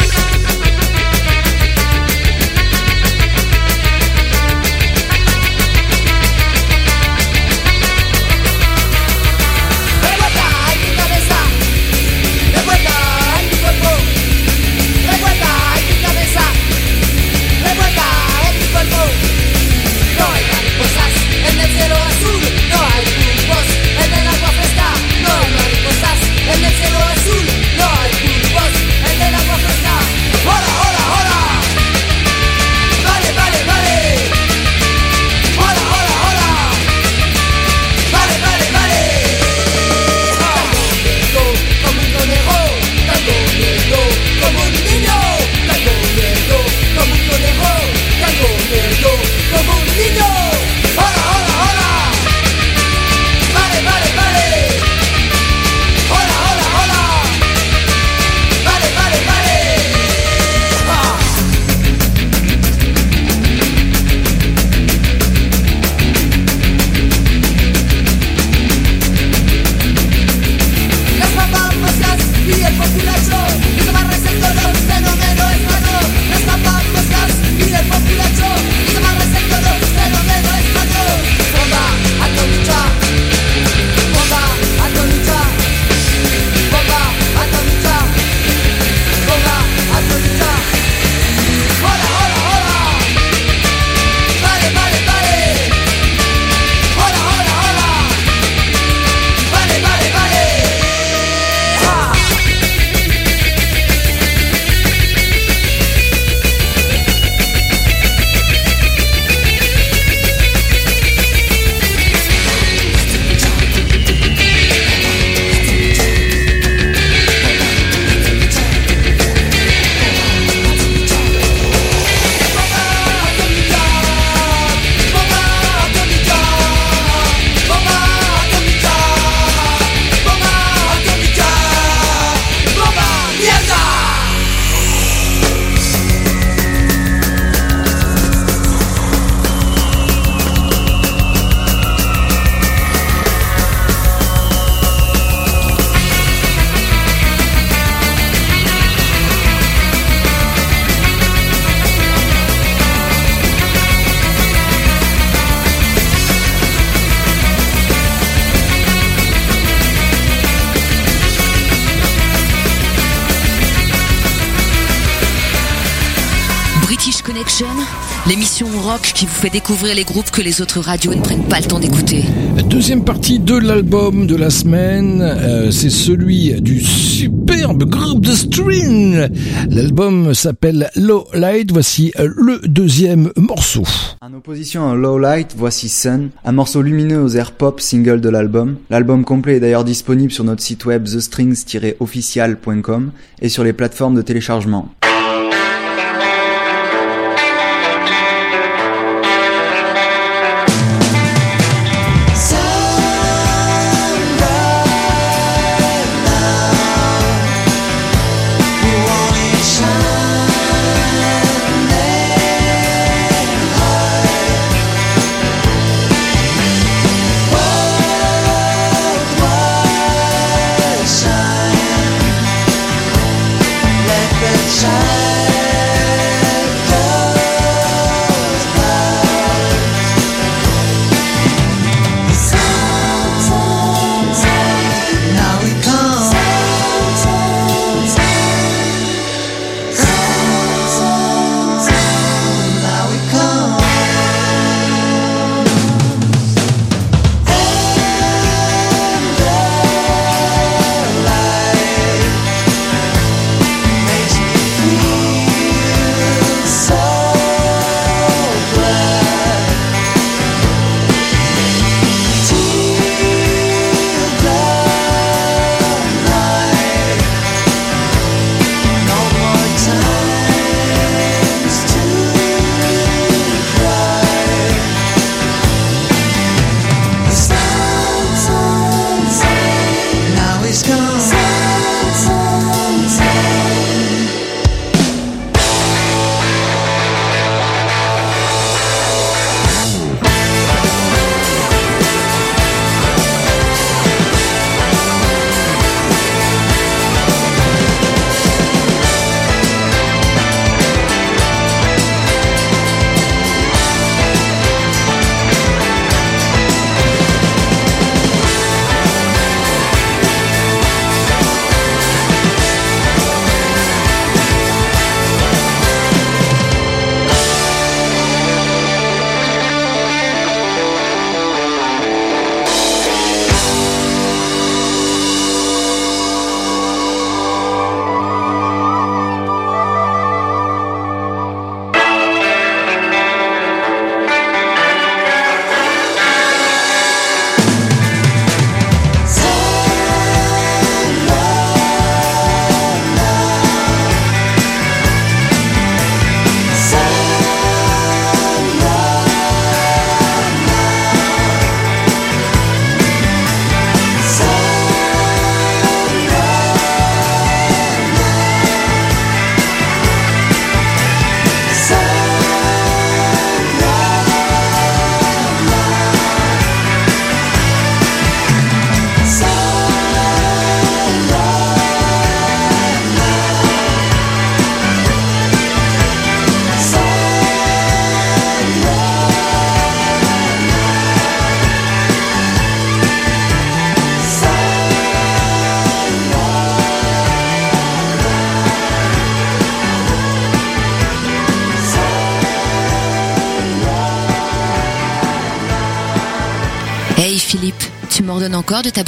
découvrir 169.50 169.96
les 169.96 170.04
groupes 170.04 170.32
que 170.32 170.42
les 170.42 170.62
autres 170.62 170.80
radios 170.80 171.14
ne 171.14 171.22
prennent 171.22 171.48
pas 171.48 171.60
le 171.60 171.66
temps 171.66 171.80
d'écouter. 171.80 172.24
Deuxième 172.66 173.04
partie 173.04 173.40
de 173.40 173.56
l'album 173.56 174.28
de 174.28 174.36
la 174.36 174.50
semaine, 174.50 175.22
euh, 175.22 175.72
c'est 175.72 175.90
celui 175.90 176.54
du 176.62 176.82
superbe 176.82 177.86
groupe 177.86 178.26
de 178.26 178.32
String. 178.32 179.28
L'album 179.70 180.34
s'appelle 180.34 180.90
Low 180.96 181.28
Light, 181.34 181.72
voici 181.72 182.12
euh, 182.20 182.28
le 182.36 182.60
deuxième 182.68 183.32
morceau. 183.38 183.84
En 184.22 184.34
opposition 184.34 184.90
à 184.90 184.96
Low 184.96 185.20
Light, 185.20 185.54
voici 185.58 185.90
Sun, 185.90 186.30
un 186.44 186.52
morceau 186.52 186.82
lumineux 186.82 187.22
aux 187.22 187.36
airs 187.36 187.52
pop 187.52 187.80
single 187.80 188.22
de 188.22 188.30
l'album. 188.30 188.78
L'album 188.90 189.24
complet 189.24 189.58
est 189.58 189.60
d'ailleurs 189.60 189.86
disponible 189.86 190.32
sur 190.32 190.44
notre 190.44 190.64
site 190.64 190.86
web 190.86 191.06
thestrings-official.com 191.06 193.12
et 193.42 193.50
sur 193.50 193.64
les 193.64 193.74
plateformes 193.74 194.16
de 194.16 194.22
téléchargement. 194.22 194.90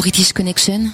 British 0.08 0.32
Connection 0.32 0.94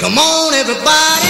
Come 0.00 0.16
on, 0.16 0.54
everybody. 0.54 1.29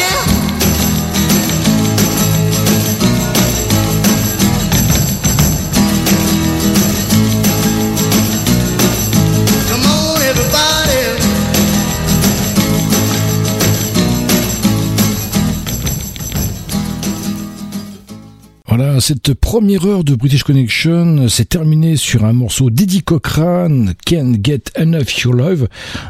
Cette 19.11 19.35
première 19.35 19.87
heure 19.87 20.05
de 20.05 20.15
British 20.15 20.45
Connection 20.45 21.29
s'est 21.29 21.45
terminée 21.45 21.97
sur 21.97 22.25
un 22.25 22.33
morceau 22.33 22.71
d'Eddie 22.71 23.03
Cochrane, 23.03 23.95
Can't 24.07 24.37
Get 24.41 24.63
Enough 24.79 25.25
Your 25.25 25.35
Love. 25.35 25.67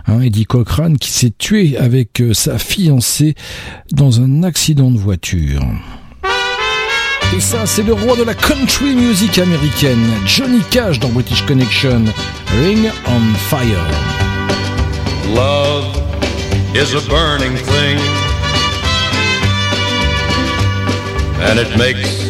Hein, 0.07 0.20
Eddie 0.20 0.44
Cochrane 0.44 0.98
qui 0.98 1.11
s'est 1.11 1.32
tué 1.38 1.78
avec 1.78 2.20
euh, 2.20 2.34
sa 2.34 2.59
fiancée 2.59 3.36
dans 3.90 4.20
un 4.20 4.42
accident 4.42 4.90
de 4.90 4.98
voiture. 4.98 5.62
Et 7.34 7.40
ça, 7.40 7.64
c'est 7.64 7.84
le 7.84 7.94
roi 7.94 8.18
de 8.18 8.22
la 8.22 8.34
country 8.34 8.94
music 8.94 9.38
américaine, 9.38 10.07
Johnny 10.26 10.61
Cash 10.70 11.01
dans 11.01 11.09
British 11.09 11.46
Connection, 11.46 12.05
Ring 12.62 12.90
on 13.07 13.34
Fire. 13.48 13.86
Love 15.34 15.86
is 16.74 16.94
a 16.94 17.01
burning 17.09 17.57
thing, 17.57 17.98
and 21.40 21.59
it 21.59 21.74
makes 21.78 22.30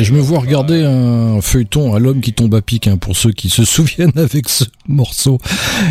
Et 0.00 0.04
je 0.04 0.14
me 0.14 0.20
vois 0.20 0.38
regarder 0.38 0.82
un 0.82 1.42
feuilleton 1.42 1.94
à 1.94 1.98
l'homme 1.98 2.22
qui 2.22 2.32
tombe 2.32 2.54
à 2.54 2.62
pic, 2.62 2.86
hein, 2.86 2.96
pour 2.96 3.14
ceux 3.14 3.32
qui 3.32 3.50
se 3.50 3.64
souviennent 3.66 4.16
avec 4.16 4.48
ce 4.48 4.64
morceau. 4.88 5.38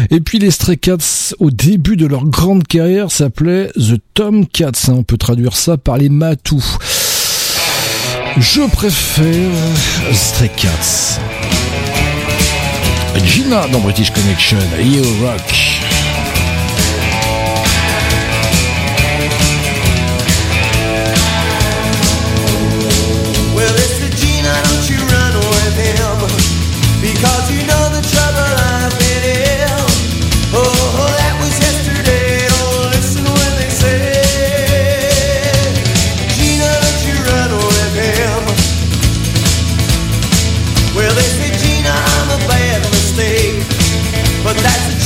Et 0.10 0.20
puis 0.20 0.40
les 0.40 0.50
Stray 0.50 0.80
Cats, 0.80 1.36
au 1.38 1.52
début 1.52 1.96
de 1.96 2.08
leur 2.08 2.26
grande 2.26 2.66
carrière, 2.66 3.12
s'appelaient 3.12 3.68
The 3.76 4.02
Tom 4.16 4.48
Cats. 4.48 4.72
Hein. 4.88 4.94
On 4.94 5.04
peut 5.04 5.18
traduire 5.18 5.56
ça 5.56 5.78
par 5.78 6.00
les 6.00 6.10
matous. 6.10 6.80
Je 8.38 8.68
préfère 8.72 9.52
Stray 10.12 10.50
Cats. 10.58 11.20
Gina 13.28 13.68
dans 13.68 13.80
British 13.80 14.10
Connection, 14.10 14.58
You 14.82 15.04
Rock. 15.22 15.89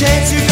change 0.06 0.34
you 0.34 0.43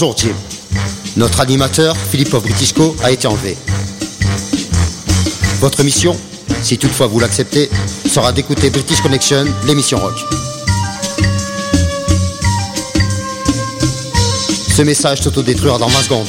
Bonjour 0.00 0.16
Jim. 0.16 0.34
Notre 1.18 1.40
animateur, 1.40 1.94
Philippe 1.94 2.34
Britisco, 2.34 2.96
a 3.04 3.10
été 3.10 3.28
enlevé. 3.28 3.54
Votre 5.60 5.82
mission, 5.84 6.16
si 6.62 6.78
toutefois 6.78 7.06
vous 7.06 7.20
l'acceptez, 7.20 7.68
sera 8.08 8.32
d'écouter 8.32 8.70
British 8.70 9.02
Connection, 9.02 9.44
l'émission 9.66 9.98
rock. 9.98 10.14
Ce 14.74 14.80
message 14.80 15.20
s'autodétruira 15.20 15.76
dans 15.76 15.88
20 15.88 16.02
secondes. 16.02 16.28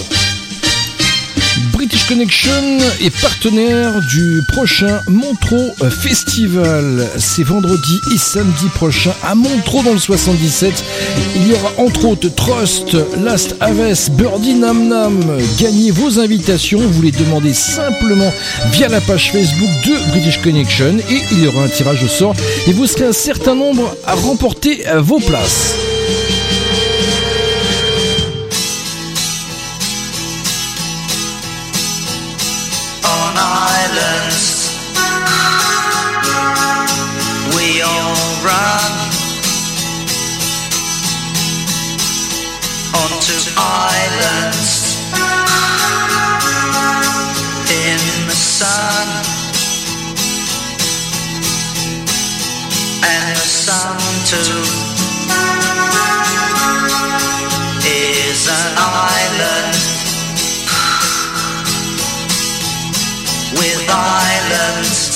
Connection 2.11 2.51
est 2.99 3.21
partenaire 3.21 4.01
du 4.01 4.41
prochain 4.51 4.99
Montreux 5.07 5.71
Festival. 5.89 7.07
C'est 7.17 7.43
vendredi 7.43 8.01
et 8.13 8.17
samedi 8.17 8.65
prochain 8.75 9.13
à 9.23 9.33
Montreux 9.33 9.81
dans 9.85 9.93
le 9.93 9.97
77. 9.97 10.83
Il 11.37 11.47
y 11.47 11.53
aura 11.53 11.71
entre 11.77 12.03
autres 12.03 12.27
Trust, 12.35 12.97
Last 13.23 13.55
Aves, 13.61 14.11
Birdie 14.11 14.55
Nam 14.55 14.89
Nam. 14.89 15.21
Gagnez 15.57 15.91
vos 15.91 16.19
invitations, 16.19 16.81
vous 16.81 17.01
les 17.01 17.11
demandez 17.11 17.53
simplement 17.53 18.33
via 18.73 18.89
la 18.89 18.99
page 18.99 19.31
Facebook 19.31 19.69
de 19.85 20.11
British 20.11 20.41
Connection 20.41 20.97
et 21.09 21.21
il 21.31 21.45
y 21.45 21.47
aura 21.47 21.63
un 21.63 21.69
tirage 21.69 22.03
au 22.03 22.09
sort 22.09 22.35
et 22.67 22.73
vous 22.73 22.87
serez 22.87 23.05
un 23.05 23.13
certain 23.13 23.55
nombre 23.55 23.95
à 24.05 24.15
remporter 24.15 24.83
vos 24.99 25.19
places. 25.19 25.90
to 54.31 54.37
is 57.85 58.47
an 58.47 58.73
island 58.77 59.75
with 63.59 63.89
islands. 63.89 65.10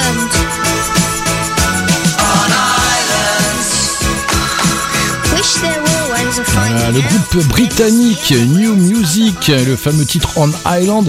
come 0.00 0.39
le 6.92 7.00
groupe 7.00 7.48
britannique 7.48 8.34
New 8.56 8.74
Music, 8.74 9.48
le 9.48 9.76
fameux 9.76 10.04
titre 10.04 10.32
On 10.36 10.50
Island, 10.66 11.08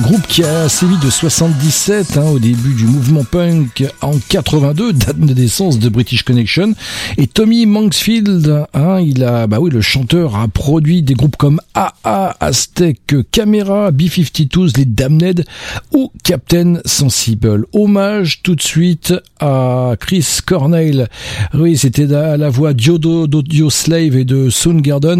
groupe 0.00 0.26
qui 0.26 0.42
a 0.42 0.68
sévi 0.68 0.96
de 0.98 1.08
77 1.08 2.16
hein, 2.16 2.24
au 2.24 2.38
début 2.38 2.74
du 2.74 2.84
mouvement 2.84 3.22
punk 3.22 3.84
en 4.00 4.12
82, 4.28 4.92
date 4.92 5.20
de 5.20 5.34
naissance 5.34 5.78
de 5.78 5.88
British 5.88 6.24
Connection. 6.24 6.74
Et 7.16 7.28
Tommy 7.28 7.66
Mansfield, 7.66 8.66
hein, 8.74 9.00
il 9.00 9.22
a, 9.22 9.46
bah 9.46 9.58
oui, 9.60 9.70
le 9.70 9.80
chanteur 9.80 10.34
a 10.36 10.48
produit 10.48 11.02
des 11.02 11.14
groupes 11.14 11.36
comme 11.36 11.60
AA, 11.74 12.36
Aztec, 12.40 13.14
Camera, 13.30 13.92
B-52s, 13.92 14.76
les 14.78 14.84
Damned 14.84 15.44
ou 15.92 16.10
Captain 16.24 16.78
Sensible. 16.84 17.66
Hommage 17.72 18.42
tout 18.42 18.56
de 18.56 18.62
suite 18.62 19.14
à 19.38 19.94
Chris 20.00 20.26
Cornell. 20.44 21.08
Oui, 21.54 21.76
c'était 21.76 22.06
la, 22.06 22.50
voix 22.50 22.72
d'Audio 22.72 23.70
Slave 23.70 24.16
et 24.16 24.24
de 24.24 24.50
Soundgarden. 24.50 25.19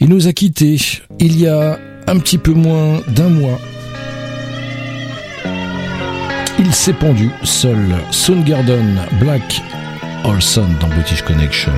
Il 0.00 0.08
nous 0.08 0.26
a 0.26 0.32
quittés 0.32 0.78
il 1.18 1.38
y 1.38 1.46
a 1.46 1.78
un 2.06 2.18
petit 2.18 2.38
peu 2.38 2.52
moins 2.52 3.00
d'un 3.08 3.28
mois. 3.28 3.58
Il 6.58 6.74
s'est 6.74 6.92
pendu 6.92 7.30
seul. 7.42 7.78
Soundgarden, 8.10 9.00
Black 9.20 9.62
Olson 10.24 10.66
dans 10.80 10.88
British 10.88 11.22
Connection. 11.22 11.72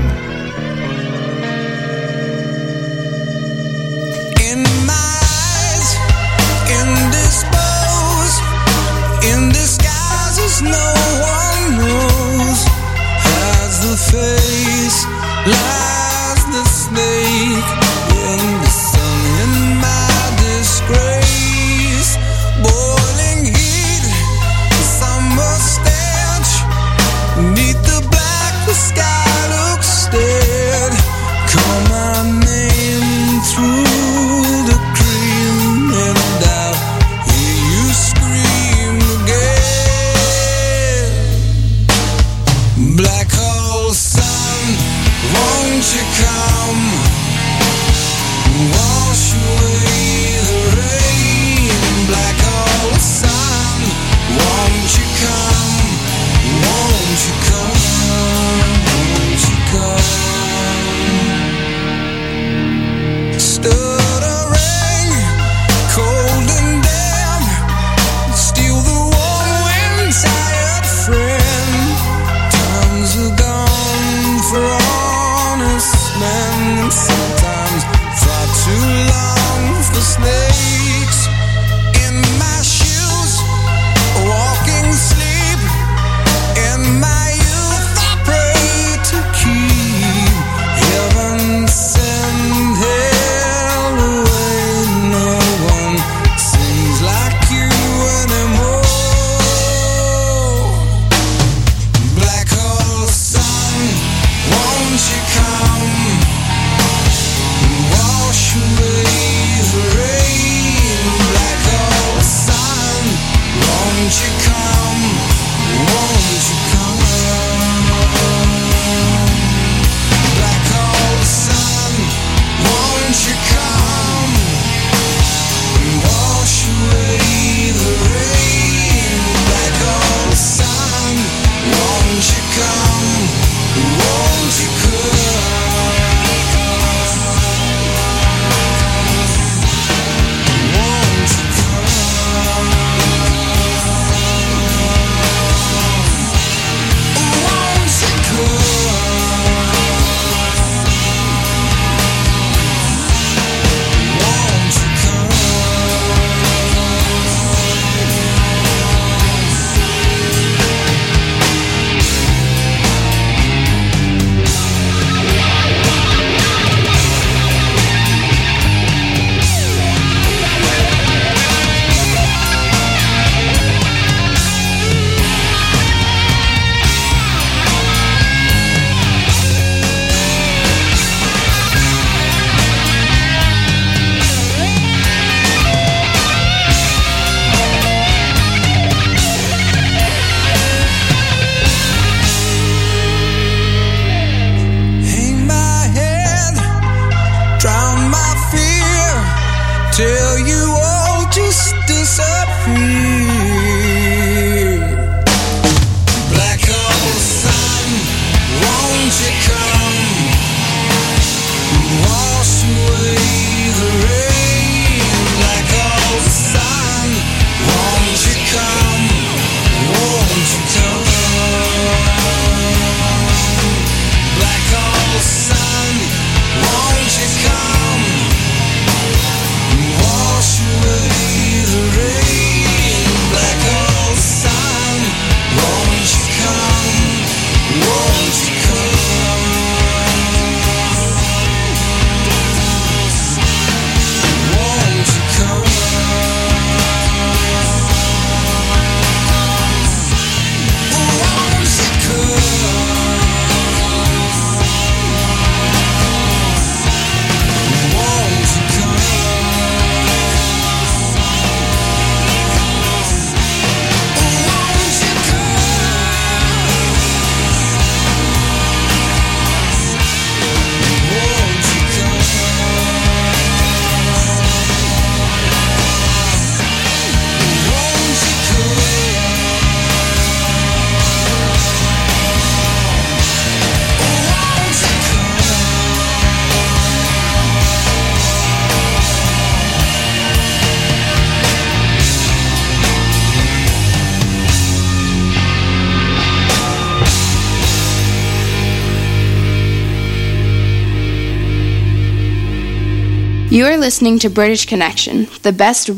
listening 303.82 304.16
to 304.16 304.30
British 304.30 304.64
Connection, 304.64 305.26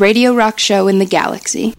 radio 0.01 0.32
rock 0.35 0.59
show 0.59 0.89
in 0.89 0.98
the 0.98 1.05
galaxy. 1.05 1.74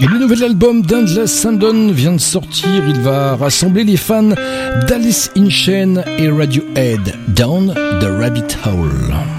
Et 0.00 0.06
le 0.06 0.18
nouvel 0.18 0.44
album 0.44 0.80
d'Andless 0.80 1.26
Sandon 1.26 1.92
vient 1.92 2.14
de 2.14 2.18
sortir. 2.18 2.70
Il 2.88 3.00
va 3.00 3.36
rassembler 3.36 3.84
les 3.84 3.98
fans 3.98 4.32
d'Alice 4.88 5.30
in 5.36 5.50
Chains 5.50 6.02
et 6.18 6.30
Radiohead, 6.30 7.14
Down 7.28 7.74
the 8.00 8.08
Rabbit 8.18 8.56
Hole. 8.64 9.35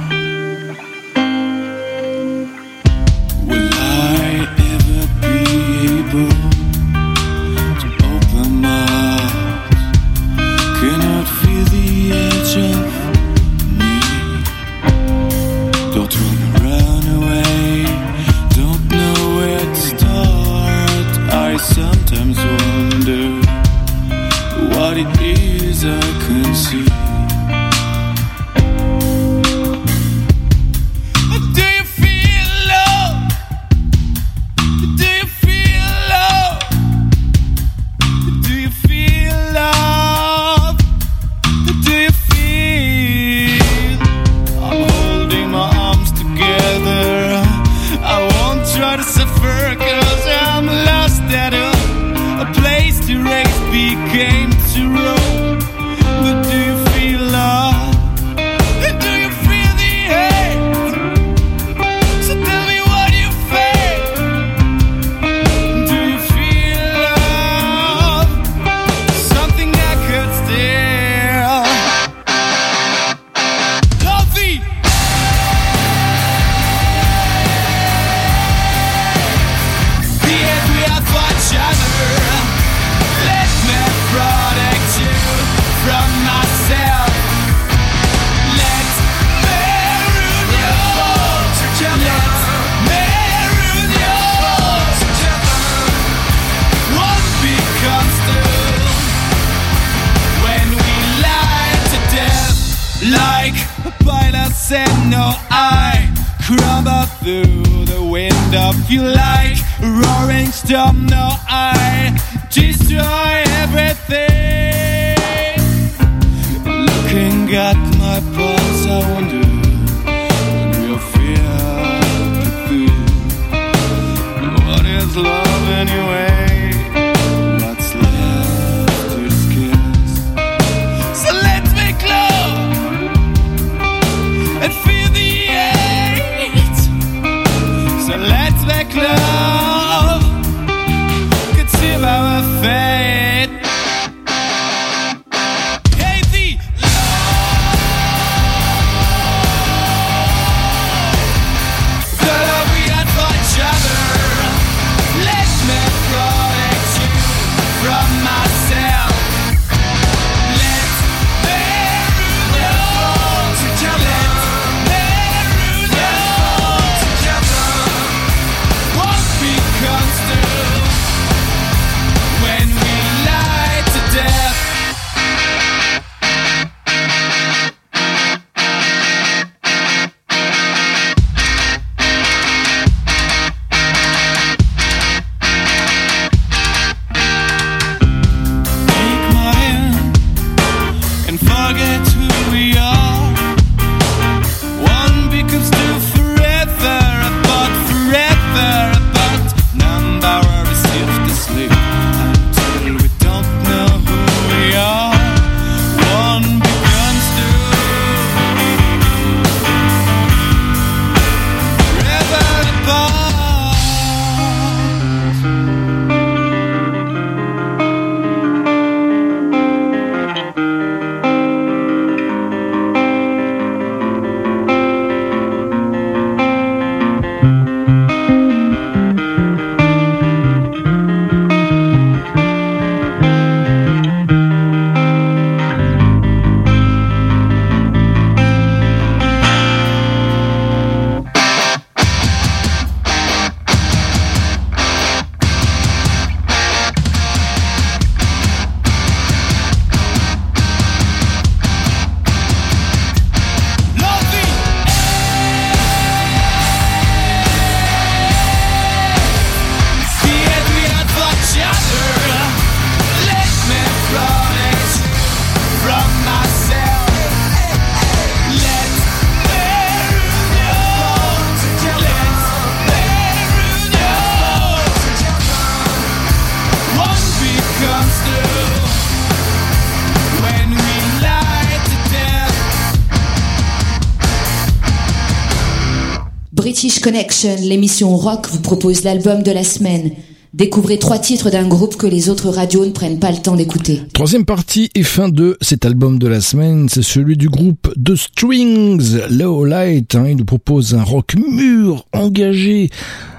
L'émission 287.43 288.15
rock 288.15 288.47
vous 288.51 288.61
propose 288.61 289.03
l'album 289.03 289.43
de 289.43 289.51
la 289.51 289.63
semaine. 289.63 290.11
Découvrez 290.53 290.97
trois 290.97 291.19
titres 291.19 291.51
d'un 291.51 291.67
groupe 291.67 291.95
que 291.95 292.07
les 292.07 292.29
autres 292.29 292.49
radios 292.49 292.85
ne 292.85 292.91
prennent 292.91 293.19
pas 293.19 293.31
le 293.31 293.37
temps 293.37 293.55
d'écouter. 293.55 294.01
Troisième 294.13 294.45
partie 294.45 294.89
et 294.95 295.03
fin 295.03 295.29
de 295.29 295.55
cet 295.61 295.85
album 295.85 296.17
de 296.17 296.27
la 296.27 296.41
semaine, 296.41 296.89
c'est 296.89 297.03
celui 297.03 297.37
du 297.37 297.47
groupe 297.47 297.93
The 298.03 298.15
Strings, 298.15 299.17
Low 299.29 299.65
Light. 299.65 300.15
hein. 300.15 300.25
il 300.29 300.37
nous 300.37 300.45
propose 300.45 300.95
un 300.95 301.03
rock 301.03 301.35
mûr, 301.35 302.05
engagé, 302.11 302.89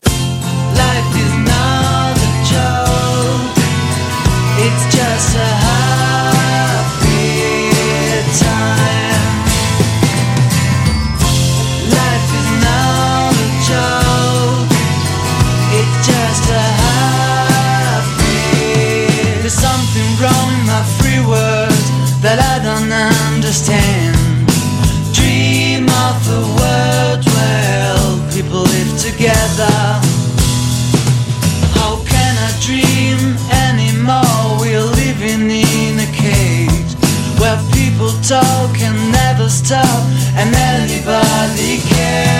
Stop, 39.66 40.06
and 40.36 40.54
anybody 40.54 41.80
cares. 41.88 42.35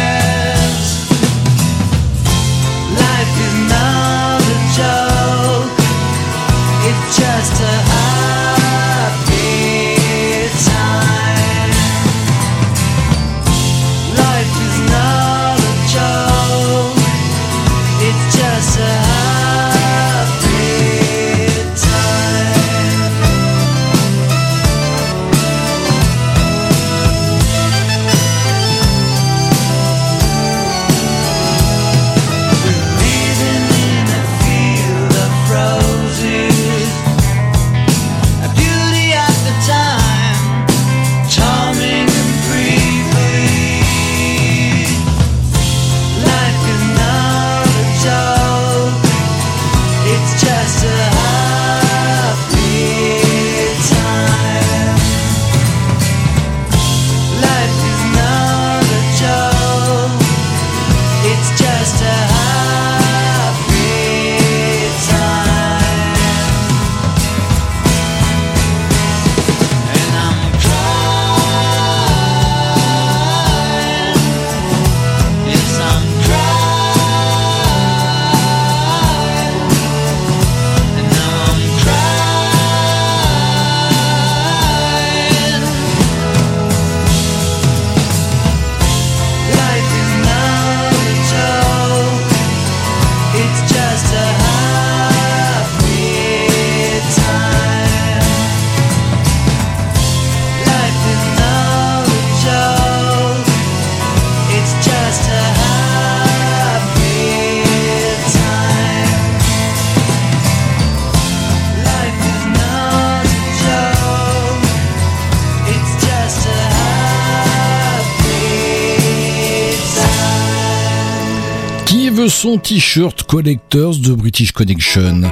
Son 122.37 122.59
t-shirt 122.59 123.23
Collectors 123.23 123.97
de 123.97 124.13
British 124.13 124.53
Connection 124.53 125.23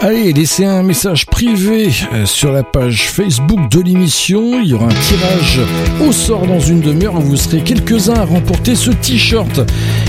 Allez, 0.00 0.32
laissez 0.32 0.64
un 0.64 0.82
message 0.82 1.26
privé 1.26 1.90
euh, 2.14 2.24
sur 2.24 2.52
la 2.52 2.62
page 2.62 3.10
Facebook 3.10 3.70
de 3.70 3.82
l'émission. 3.82 4.58
Il 4.58 4.68
y 4.68 4.72
aura 4.72 4.86
un 4.86 4.88
tirage 4.88 5.60
au 6.00 6.10
sort 6.10 6.46
dans 6.46 6.58
une 6.58 6.80
demi-heure. 6.80 7.20
Vous 7.20 7.36
serez 7.36 7.60
quelques-uns 7.60 8.14
à 8.14 8.24
remporter 8.24 8.76
ce 8.76 8.90
t-shirt. 8.90 9.60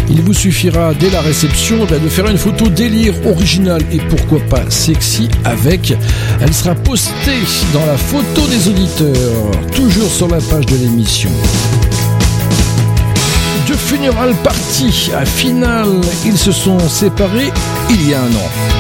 Il 0.09 0.21
vous 0.21 0.33
suffira 0.33 0.93
dès 0.93 1.09
la 1.09 1.19
réception 1.19 1.85
bah, 1.89 1.99
de 1.99 2.07
faire 2.07 2.29
une 2.29 2.37
photo 2.37 2.69
délire 2.69 3.15
originale 3.25 3.81
et 3.91 3.97
pourquoi 3.97 4.39
pas 4.49 4.69
sexy 4.69 5.27
avec. 5.43 5.93
Elle 6.39 6.53
sera 6.53 6.73
postée 6.73 7.43
dans 7.73 7.85
la 7.85 7.97
photo 7.97 8.47
des 8.47 8.69
auditeurs, 8.69 9.51
toujours 9.75 10.09
sur 10.09 10.29
la 10.29 10.39
page 10.39 10.67
de 10.67 10.77
l'émission. 10.77 11.31
De 13.69 13.75
Funeral 13.75 14.33
Party 14.43 15.11
à 15.15 15.25
finale, 15.25 16.01
ils 16.25 16.39
se 16.39 16.51
sont 16.51 16.79
séparés 16.79 17.51
il 17.91 18.09
y 18.09 18.15
a 18.15 18.19
un 18.19 18.31
an. 18.33 18.78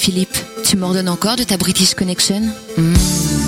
Philippe, 0.00 0.34
tu 0.64 0.78
m'ordonnes 0.78 1.10
encore 1.10 1.36
de 1.36 1.44
ta 1.44 1.58
British 1.58 1.92
Connection? 1.92 2.40
Hmm. 2.78 3.39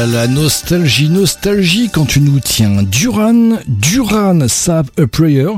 Là 0.00 0.06
là, 0.06 0.26
nostalgie, 0.28 1.10
nostalgie 1.10 1.90
quand 1.92 2.06
tu 2.06 2.20
nous 2.20 2.40
tiens. 2.40 2.82
Duran, 2.82 3.58
Duran 3.66 4.48
Save 4.48 4.86
a 4.98 5.06
Prayer, 5.06 5.48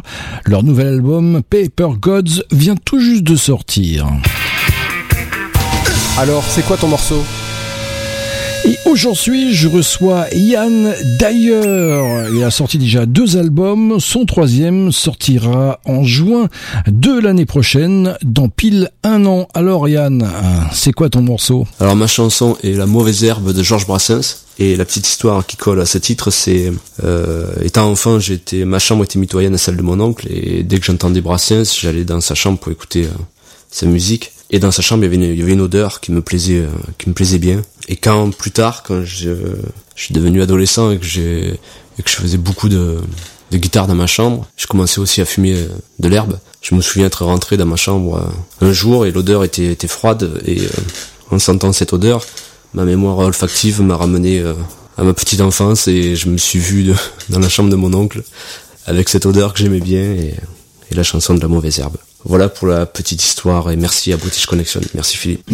leur 0.47 0.65
nouvel 0.65 0.89
album 0.89 1.43
Paper 1.49 1.91
Gods 2.01 2.43
vient 2.51 2.75
tout 2.75 2.99
juste 2.99 3.23
de 3.23 3.37
sortir. 3.37 4.09
Alors, 6.19 6.43
c'est 6.49 6.65
quoi 6.65 6.77
ton 6.77 6.89
morceau? 6.89 7.25
Et 8.65 8.79
aujourd'hui, 8.87 9.53
je 9.53 9.67
reçois 9.67 10.27
Yann 10.33 10.95
Dyer. 11.19 12.29
Il 12.33 12.45
a 12.45 12.51
sorti 12.53 12.79
déjà 12.79 13.07
deux 13.07 13.37
albums. 13.37 13.99
Son 13.99 14.25
troisième 14.25 14.93
sortira 14.93 15.81
en 15.85 16.05
juin 16.05 16.49
de 16.87 17.19
l'année 17.19 17.45
prochaine, 17.45 18.17
dans 18.23 18.49
pile 18.49 18.91
un 19.03 19.27
an. 19.27 19.49
Alors 19.55 19.89
Yann, 19.89 20.31
c'est 20.73 20.93
quoi 20.93 21.11
ton 21.11 21.23
morceau? 21.23 21.67
Alors 21.81 21.97
ma 21.97 22.07
chanson 22.07 22.57
est 22.63 22.73
La 22.73 22.87
mauvaise 22.87 23.25
herbe 23.25 23.53
de 23.53 23.63
Georges 23.65 23.87
Brassens 23.87 24.45
et 24.61 24.77
la 24.77 24.85
petite 24.85 25.09
histoire 25.09 25.45
qui 25.45 25.57
colle 25.57 25.81
à 25.81 25.87
ce 25.87 25.99
titre 25.99 26.31
c'est 26.31 26.71
euh, 27.03 27.47
étant 27.63 27.91
enfant 27.91 28.19
j'étais 28.19 28.67
ma 28.67 28.79
chambre 28.79 29.03
était 29.03 29.19
mitoyenne 29.19 29.55
à 29.55 29.59
celle 29.59 29.77
de 29.79 29.83
mon 29.83 29.99
oncle 29.99 30.29
et 30.31 30.63
dès 30.63 30.79
que 30.79 30.85
j'entendais 30.85 31.23
Brassens 31.23 31.75
j'allais 31.81 32.05
dans 32.05 32.21
sa 32.21 32.35
chambre 32.35 32.59
pour 32.59 32.71
écouter 32.71 33.05
euh, 33.05 33.23
sa 33.71 33.87
musique 33.87 34.31
et 34.53 34.59
dans 34.61 34.71
sa 34.71 34.83
chambre 34.83 35.03
il 35.03 35.07
y 35.07 35.09
avait 35.09 35.17
une, 35.17 35.33
il 35.35 35.39
y 35.39 35.43
avait 35.43 35.53
une 35.55 35.61
odeur 35.63 36.01
qui 36.01 36.13
me 36.13 36.21
plaisait 36.23 36.61
euh, 36.61 36.69
qui 36.99 37.09
me 37.09 37.15
plaisait 37.15 37.39
bien. 37.39 37.63
Et 37.89 37.97
quand 37.97 38.31
plus 38.31 38.53
tard 38.53 38.83
quand 38.85 39.03
je, 39.05 39.31
je 39.97 40.03
suis 40.05 40.15
devenu 40.15 40.41
adolescent 40.43 40.91
et 40.93 40.99
que 40.99 41.05
j'ai 41.07 41.59
et 41.99 42.03
que 42.03 42.09
je 42.11 42.17
faisais 42.17 42.39
beaucoup 42.39 42.69
de 42.69 42.99
de 43.51 43.59
guitare 43.59 43.87
dans 43.87 43.95
ma 43.95 44.07
chambre 44.07 44.47
je 44.57 44.67
commençais 44.67 45.01
aussi 45.01 45.21
à 45.21 45.25
fumer 45.25 45.55
euh, 45.55 45.67
de 45.99 46.09
l'herbe. 46.09 46.39
Je 46.63 46.75
me 46.77 46.81
souviens 46.81 47.07
être 47.07 47.25
rentré 47.25 47.57
dans 47.57 47.67
ma 47.67 47.77
chambre 47.77 48.17
euh, 48.61 48.67
un 48.69 48.73
jour 48.73 49.05
et 49.07 49.11
l'odeur 49.11 49.43
était 49.43 49.73
était 49.73 49.89
froide. 49.89 50.41
Et 50.47 50.61
euh, 50.61 50.69
en 51.31 51.39
sentant 51.39 51.73
cette 51.73 51.93
odeur 51.93 52.25
ma 52.75 52.85
mémoire 52.85 53.19
olfactive 53.19 53.83
m'a 53.83 53.97
ramené 53.97 54.39
euh, 54.39 54.55
à 54.97 55.03
ma 55.05 55.13
petite 55.15 55.41
enfance 55.41 55.89
et 55.89 56.15
je 56.17 56.29
me 56.29 56.37
suis 56.39 56.59
vu 56.59 56.85
de- 56.85 56.95
dans 57.31 57.39
la 57.41 57.49
chambre 57.49 57.71
de 57.71 57.77
mon 57.77 57.93
oncle 57.95 58.23
avec 58.87 59.09
cette 59.09 59.27
odeur 59.27 59.53
que 59.55 59.59
j'aimais 59.61 59.81
bien 59.81 60.03
et, 60.03 60.35
et 60.91 60.95
la 60.95 61.03
chanson 61.03 61.35
de 61.35 61.41
la 61.41 61.49
mauvaise 61.49 61.79
herbe. 61.79 61.97
Voilà 62.25 62.49
pour 62.49 62.69
la 62.69 62.87
petite 62.87 63.25
histoire 63.25 63.71
et 63.71 63.77
merci 63.77 64.13
à 64.13 64.17
British 64.17 64.47
Connection. 64.47 64.81
Merci 64.95 65.17
Philippe. 65.17 65.51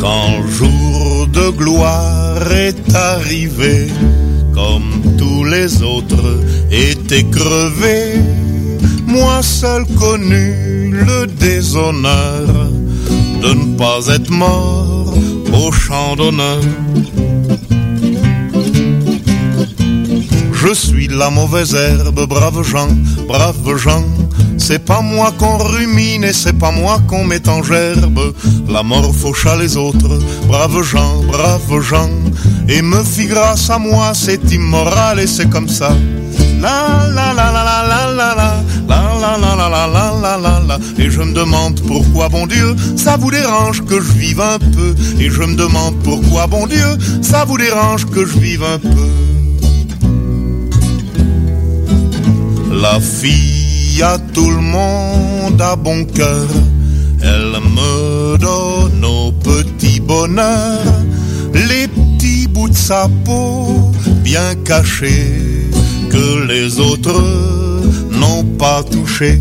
Quand 0.00 0.46
jour 0.46 1.26
de 1.32 1.38
de 1.38 1.50
gloire 1.50 2.52
est 2.52 2.94
arrivé, 2.94 3.88
comme 4.54 4.90
tous 5.16 5.44
les 5.44 5.82
autres 5.82 6.28
étaient 6.70 7.24
crevés. 7.24 8.20
Moi 9.06 9.42
seul 9.42 9.84
connu 9.98 10.90
le 10.90 11.26
déshonneur 11.26 12.46
de 13.42 13.50
ne 13.54 13.76
pas 13.76 14.00
être 14.08 14.30
mort 14.30 15.14
au 15.52 15.72
champ 15.72 16.16
d'honneur. 16.16 16.60
Je 20.60 20.74
suis 20.74 21.06
la 21.06 21.30
mauvaise 21.30 21.74
herbe, 21.74 22.26
brave 22.26 22.64
gens, 22.64 22.88
brave 23.28 23.76
gens. 23.76 24.04
C'est 24.56 24.84
pas 24.84 25.02
moi 25.02 25.32
qu'on 25.38 25.56
rumine 25.56 26.24
et 26.24 26.32
c'est 26.32 26.52
pas 26.52 26.72
moi 26.72 27.00
qu'on 27.06 27.24
met 27.24 27.48
en 27.48 27.62
gerbe. 27.62 28.34
La 28.68 28.82
mort 28.82 29.14
faucha 29.14 29.56
les 29.56 29.76
autres, 29.76 30.18
braves 30.48 30.82
gens, 30.82 31.22
braves 31.22 31.80
gens. 31.80 32.10
Et 32.68 32.82
me 32.82 33.04
fit 33.04 33.26
grâce 33.26 33.70
à 33.70 33.78
moi, 33.78 34.12
c'est 34.14 34.50
immoral 34.52 35.20
et 35.20 35.28
c'est 35.28 35.48
comme 35.48 35.68
ça. 35.68 35.96
La 36.60 37.06
la 37.14 37.32
la 37.32 37.52
la 37.52 37.62
la 37.64 37.82
la 37.88 38.12
la 38.12 38.34
la 38.34 38.64
la 38.88 39.36
la 39.38 39.38
la 39.38 39.56
la 39.56 39.86
la 39.86 40.12
la 40.20 40.36
la 40.38 40.60
la 40.66 40.78
Et 40.98 41.08
je 41.08 41.20
me 41.20 41.32
demande 41.32 41.80
pourquoi 41.86 42.28
bon 42.28 42.48
Dieu 42.48 42.74
ça 42.96 43.16
vous 43.16 43.30
dérange 43.30 43.84
que 43.84 44.00
je 44.00 44.12
vive 44.12 44.40
un 44.40 44.58
peu 44.58 44.92
Et 45.20 45.30
je 45.30 45.42
me 45.42 45.54
demande 45.54 45.94
pourquoi 46.02 46.48
bon 46.48 46.66
Dieu 46.66 46.98
ça 47.22 47.44
vous 47.44 47.58
dérange 47.58 48.06
que 48.06 48.26
je 48.26 48.36
vive 48.38 48.64
un 48.64 48.78
peu 48.78 49.37
La 52.80 53.00
fille 53.00 54.00
à 54.04 54.18
tout 54.32 54.50
le 54.50 54.60
monde 54.60 55.60
a 55.60 55.74
bon 55.74 56.04
cœur. 56.04 56.46
Elle 57.20 57.58
me 57.76 58.38
donne 58.38 59.04
au 59.04 59.32
petit 59.32 59.98
bonheur 59.98 60.78
les 61.54 61.88
petits 61.88 62.46
bouts 62.46 62.68
de 62.68 62.76
sa 62.76 63.08
peau 63.24 63.90
bien 64.22 64.54
cachés 64.64 65.68
que 66.08 66.46
les 66.46 66.78
autres 66.78 67.20
n'ont 68.12 68.44
pas 68.44 68.84
touchés. 68.84 69.40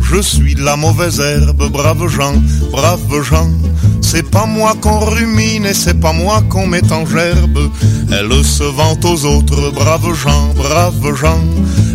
Je 0.00 0.22
suis 0.22 0.54
la 0.54 0.76
mauvaise 0.76 1.20
herbe, 1.20 1.70
brave 1.70 2.08
gens, 2.08 2.40
brave 2.72 3.22
gens. 3.22 3.50
C'est 4.12 4.28
pas 4.28 4.44
moi 4.44 4.74
qu'on 4.80 4.98
rumine 4.98 5.66
et 5.66 5.72
c'est 5.72 6.00
pas 6.00 6.12
moi 6.12 6.42
qu'on 6.48 6.66
met 6.66 6.82
en 6.92 7.06
gerbe. 7.06 7.70
Elle 8.10 8.44
se 8.44 8.64
vante 8.64 9.04
aux 9.04 9.24
autres, 9.24 9.70
braves 9.70 10.14
gens, 10.14 10.48
braves 10.56 11.14
gens. 11.14 11.44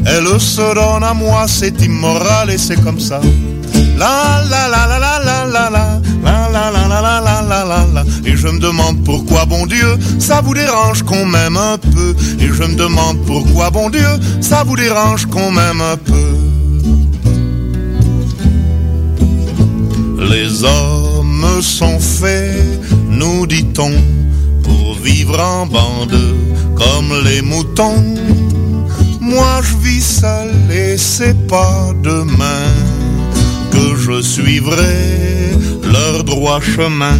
Elle 0.06 0.40
se 0.40 0.62
donne 0.74 1.04
à 1.04 1.14
moi, 1.14 1.44
c'est 1.46 1.82
immoral 1.82 2.52
et 2.52 2.58
c'est 2.58 2.82
comme 2.82 3.02
ça. 3.02 3.20
La 3.98 4.42
la 4.50 4.70
la 4.70 4.88
la 4.88 4.98
la 4.98 5.20
la 5.20 5.46
la 5.46 5.70
la 5.70 6.00
la 6.24 6.50
la 6.54 6.72
la 6.72 6.88
la 6.88 7.02
la 7.02 7.20
la 7.20 7.42
la 7.42 7.66
la 7.66 7.86
la 7.94 8.04
Et 8.26 8.38
je 8.38 8.48
me 8.48 8.60
demande 8.60 9.04
pourquoi 9.04 9.44
bon 9.44 9.66
Dieu 9.66 9.98
ça 10.18 10.40
vous 10.40 10.54
dérange 10.54 11.04
qu'on 11.04 11.26
m'aime 11.26 11.58
un 11.58 11.78
peu 11.78 12.16
Et 12.40 12.48
je 12.48 12.64
me 12.64 12.76
demande 12.76 13.18
pourquoi 13.26 13.72
bon 13.72 13.90
Dieu 13.90 14.08
ça 14.40 14.64
vous 14.64 14.78
dérange 14.78 15.26
qu'on 15.26 15.52
m'aime 15.52 15.82
un 15.82 15.98
peu 15.98 16.14
Les 20.32 20.64
hommes 20.64 21.05
sont 21.62 22.00
faits, 22.00 22.80
nous 23.10 23.48
dit-on, 23.48 23.92
pour 24.64 24.96
vivre 24.96 25.40
en 25.40 25.66
bande 25.66 26.18
comme 26.76 27.14
les 27.24 27.42
moutons. 27.42 28.04
Moi 29.22 29.62
je 29.64 29.76
vis 29.78 30.20
seul 30.22 30.52
et 30.72 30.98
c'est 30.98 31.48
pas 31.48 31.94
demain 32.04 32.68
que 33.72 33.96
je 33.98 34.22
suivrai 34.22 35.56
leur 35.84 36.24
droit 36.24 36.62
chemin. 36.62 37.18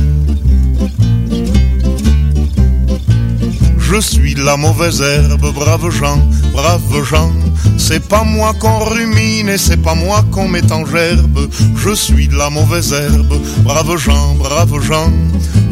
Je 3.96 4.02
suis 4.02 4.36
la 4.36 4.58
mauvaise 4.58 5.02
herbe, 5.02 5.54
brave 5.54 5.90
gens, 5.90 6.20
brave 6.52 7.06
gens. 7.06 7.32
C'est 7.78 8.06
pas 8.06 8.26
moi 8.26 8.54
qu'on 8.60 8.80
rumine 8.80 9.48
et 9.48 9.58
c'est 9.58 9.82
pas 9.82 9.96
moi 9.96 10.22
qu'on 10.32 10.50
met 10.50 10.70
en 10.70 10.86
gerbe. 10.86 11.48
Je 11.78 11.94
suis 11.96 12.28
la 12.28 12.50
mauvaise 12.50 12.92
herbe, 12.92 13.40
brave 13.64 13.96
gens, 13.96 14.36
brave 14.36 14.82
gens. 14.82 15.14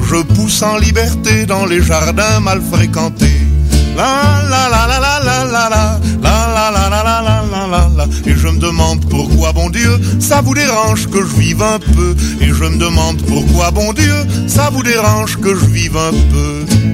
Je 0.09 0.23
pousse 0.35 0.61
en 0.61 0.77
liberté 0.77 1.45
dans 1.45 1.65
les 1.65 1.81
jardins 1.83 2.39
mal 2.39 2.61
fréquentés. 2.61 3.41
La 3.97 4.41
la 4.49 4.69
la 4.69 4.87
la 4.87 4.99
la 4.99 5.19
la 5.19 5.43
la 5.43 5.69
la 5.69 5.99
la 6.21 6.39
la 6.47 6.71
la 6.71 6.89
la 6.89 7.03
la 7.03 7.21
la 7.21 7.43
la 7.51 7.67
la 7.67 7.89
la 7.97 8.05
Et 8.25 8.35
je 8.37 8.47
me 8.47 8.59
demande 8.59 9.03
pourquoi 9.09 9.51
bon 9.51 9.69
Dieu 9.69 9.99
ça 10.19 10.39
vous 10.39 10.55
dérange 10.55 11.09
que 11.09 11.19
je 11.19 11.35
vive 11.41 11.61
un 11.61 11.77
peu 11.77 12.15
Et 12.39 12.47
je 12.47 12.63
me 12.63 12.77
demande 12.77 13.21
pourquoi 13.23 13.71
bon 13.71 13.91
Dieu 13.91 14.15
ça 14.47 14.69
vous 14.71 14.81
dérange 14.81 15.37
que 15.37 15.53
je 15.53 15.65
vive 15.65 15.97
un 15.97 16.11
peu 16.11 16.93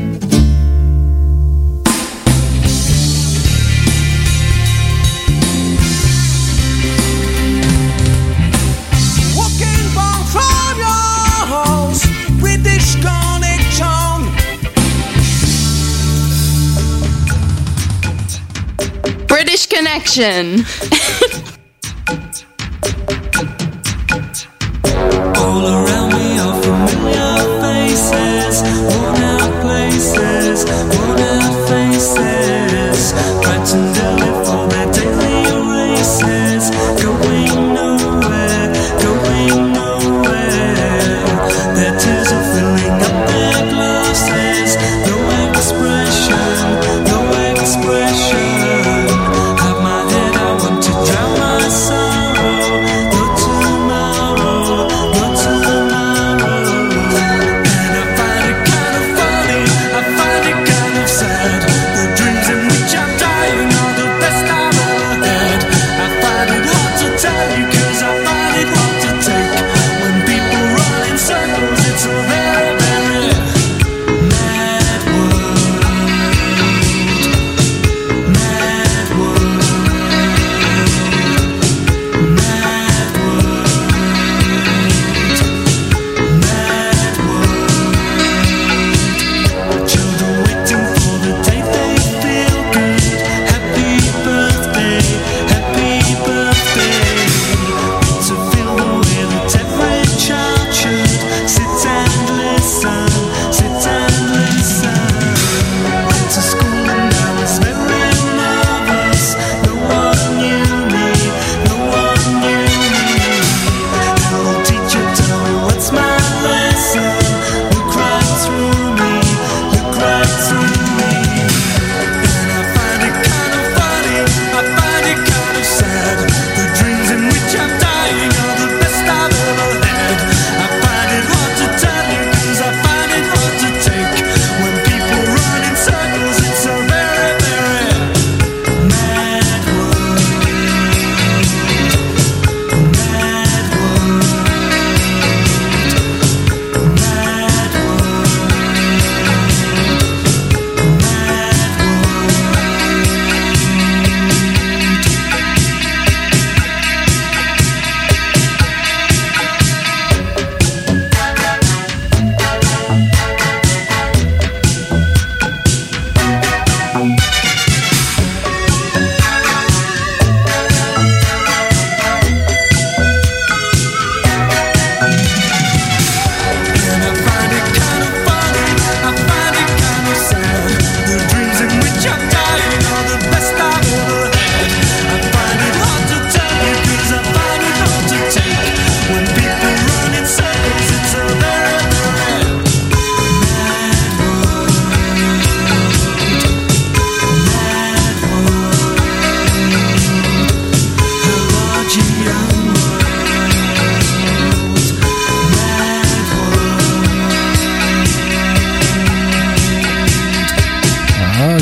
action. 19.99 20.63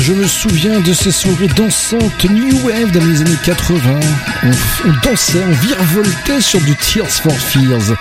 je 0.08 0.14
me 0.14 0.26
souviens 0.26 0.80
de 0.80 0.94
ces 0.94 1.10
soirées 1.10 1.48
dansantes 1.48 2.24
New 2.30 2.66
Wave 2.66 2.92
dans 2.92 3.04
les 3.04 3.20
années 3.20 3.36
80. 3.44 4.00
On, 4.42 4.48
on 4.88 4.92
dansait, 5.04 5.42
on 5.46 5.52
virevoltait 5.52 6.40
sur 6.40 6.60
du 6.62 6.74
Tears 6.76 7.10
for 7.10 7.32
Fears. 7.32 7.94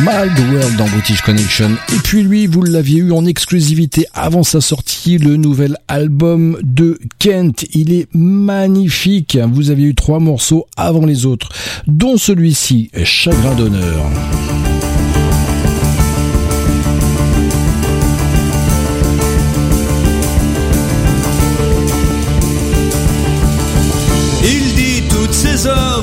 Mild 0.00 0.52
World 0.52 0.76
dans 0.76 0.88
British 0.88 1.22
Connection. 1.22 1.70
Et 1.94 1.98
puis 2.02 2.24
lui, 2.24 2.48
vous 2.48 2.62
l'aviez 2.62 2.98
eu 2.98 3.12
en 3.12 3.24
exclusivité 3.24 4.06
avant 4.14 4.42
sa 4.42 4.60
sortie, 4.60 5.18
le 5.18 5.36
nouvel 5.36 5.76
album 5.86 6.58
de 6.64 6.98
Kent. 7.20 7.66
Il 7.72 7.92
est 7.92 8.08
magnifique. 8.14 9.38
Vous 9.52 9.70
aviez 9.70 9.86
eu 9.88 9.94
trois 9.94 10.18
morceaux 10.18 10.66
avant 10.76 11.06
les 11.06 11.24
autres, 11.24 11.50
dont 11.86 12.16
celui-ci, 12.16 12.90
Chagrin 13.04 13.54
d'honneur. 13.54 14.10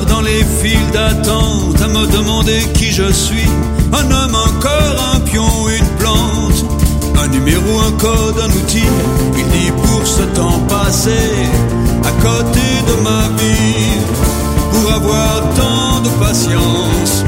Dans 0.08 0.22
les 0.22 0.44
files 0.62 0.92
d'attente 0.92 1.82
à 1.82 1.88
me 1.88 2.06
demander 2.08 2.60
qui 2.74 2.92
je 2.92 3.12
suis. 3.12 3.50
Un 3.94 4.12
homme, 4.12 4.36
un 4.36 4.60
corps, 4.60 5.14
un 5.16 5.20
pion, 5.22 5.50
une 5.70 5.88
plante. 5.98 6.66
Un 7.18 7.28
numéro, 7.28 7.80
un 7.88 7.92
code, 7.94 8.40
un 8.40 8.50
outil. 8.50 8.90
Il 9.38 9.48
dit 9.48 9.72
pour 9.72 10.06
ce 10.06 10.24
temps 10.38 10.60
passé 10.68 11.18
à 12.04 12.12
côté 12.22 12.68
de 12.90 13.02
ma 13.04 13.24
vie. 13.40 14.00
Pour 14.72 14.92
avoir 14.94 15.42
tant 15.56 16.02
de 16.02 16.10
patience, 16.24 17.24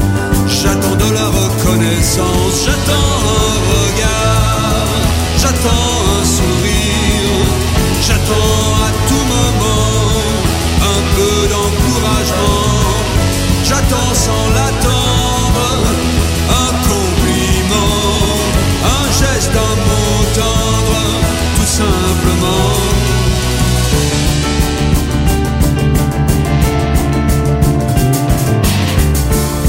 j'attends 0.46 0.96
de 0.96 1.14
la 1.14 1.26
reconnaissance. 1.26 2.54
J'attends 2.66 3.14
un 3.42 3.56
regard, 3.72 4.86
j'attends 5.40 6.07
J'attends 13.64 14.14
sans 14.14 14.46
l'attendre 14.54 15.66
un 16.50 16.70
compliment, 16.88 17.94
un 18.84 19.06
geste, 19.12 19.52
un 19.54 19.76
mot 19.86 20.24
tendre, 20.34 21.00
tout 21.56 21.70
simplement. 21.82 22.68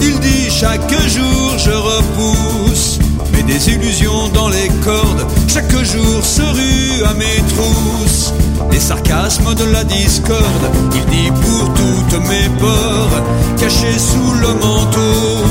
Il 0.01 0.19
dit 0.19 0.49
chaque 0.49 0.91
jour 1.09 1.57
je 1.57 1.71
repousse 1.71 2.99
mes 3.33 3.43
désillusions 3.43 4.29
dans 4.33 4.49
les 4.49 4.69
cordes. 4.83 5.25
Chaque 5.47 5.71
jour 5.83 6.23
se 6.23 6.41
rue 6.41 7.03
à 7.03 7.13
mes 7.13 7.43
trousses 7.53 8.33
les 8.71 8.79
sarcasmes 8.79 9.53
de 9.55 9.65
la 9.65 9.83
discorde. 9.83 10.69
Il 10.95 11.05
dit 11.05 11.31
pour 11.31 11.73
mes 12.17 12.49
peurs 12.57 13.23
cachées 13.57 13.99
sous 13.99 14.33
le 14.33 14.47
manteau. 14.55 15.45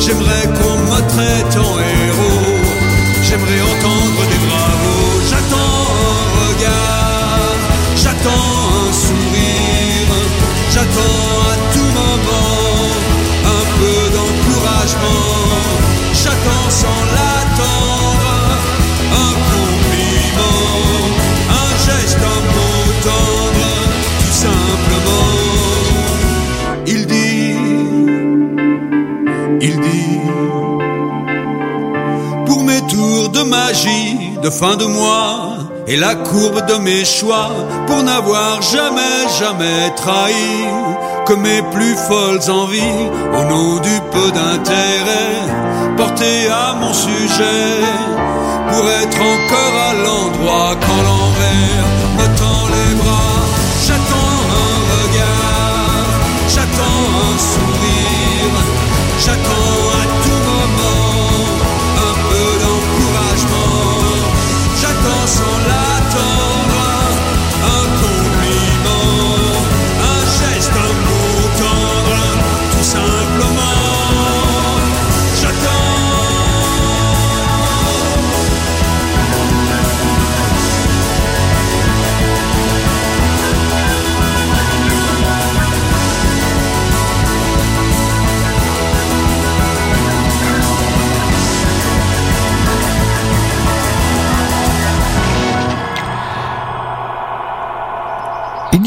J'aimerais 0.00 0.46
qu'on 0.56 0.76
me 0.90 1.00
traite 1.08 1.56
en 1.56 1.72
héros. 1.78 2.58
J'aimerais 3.22 3.62
entendre 3.72 4.20
des 4.30 4.40
bravos. 4.46 5.14
J'attends 5.30 5.78
un 6.14 6.28
regard, 6.40 7.56
j'attends 7.96 8.48
un 8.88 8.92
sourire, 8.92 10.12
j'attends 10.70 11.26
à 11.50 11.56
tout 11.72 11.90
moment 12.00 12.90
un 13.56 13.64
peu 13.78 13.98
d'encouragement. 14.14 15.24
J'attends 16.12 16.70
sans 16.70 17.00
l'attendre 17.12 17.27
de 32.98 33.42
magie 33.42 34.38
de 34.42 34.50
fin 34.50 34.76
de 34.76 34.84
mois 34.84 35.58
et 35.86 35.96
la 35.96 36.14
courbe 36.14 36.66
de 36.66 36.74
mes 36.78 37.04
choix 37.04 37.50
pour 37.86 38.02
n'avoir 38.02 38.60
jamais, 38.62 39.18
jamais 39.38 39.94
trahi 39.96 40.66
que 41.26 41.34
mes 41.34 41.62
plus 41.74 41.96
folles 42.08 42.50
envies 42.50 43.06
au 43.38 43.44
nom 43.44 43.76
du 43.80 43.96
peu 44.12 44.30
d'intérêt 44.32 45.36
porté 45.96 46.48
à 46.48 46.74
mon 46.80 46.92
sujet 46.92 47.68
pour 48.70 48.84
être 49.02 49.20
encore 49.34 49.76
à 49.90 49.92
l'endroit 50.04 50.76
quand 50.80 51.02
l'envers 51.08 51.68
me 51.76 51.77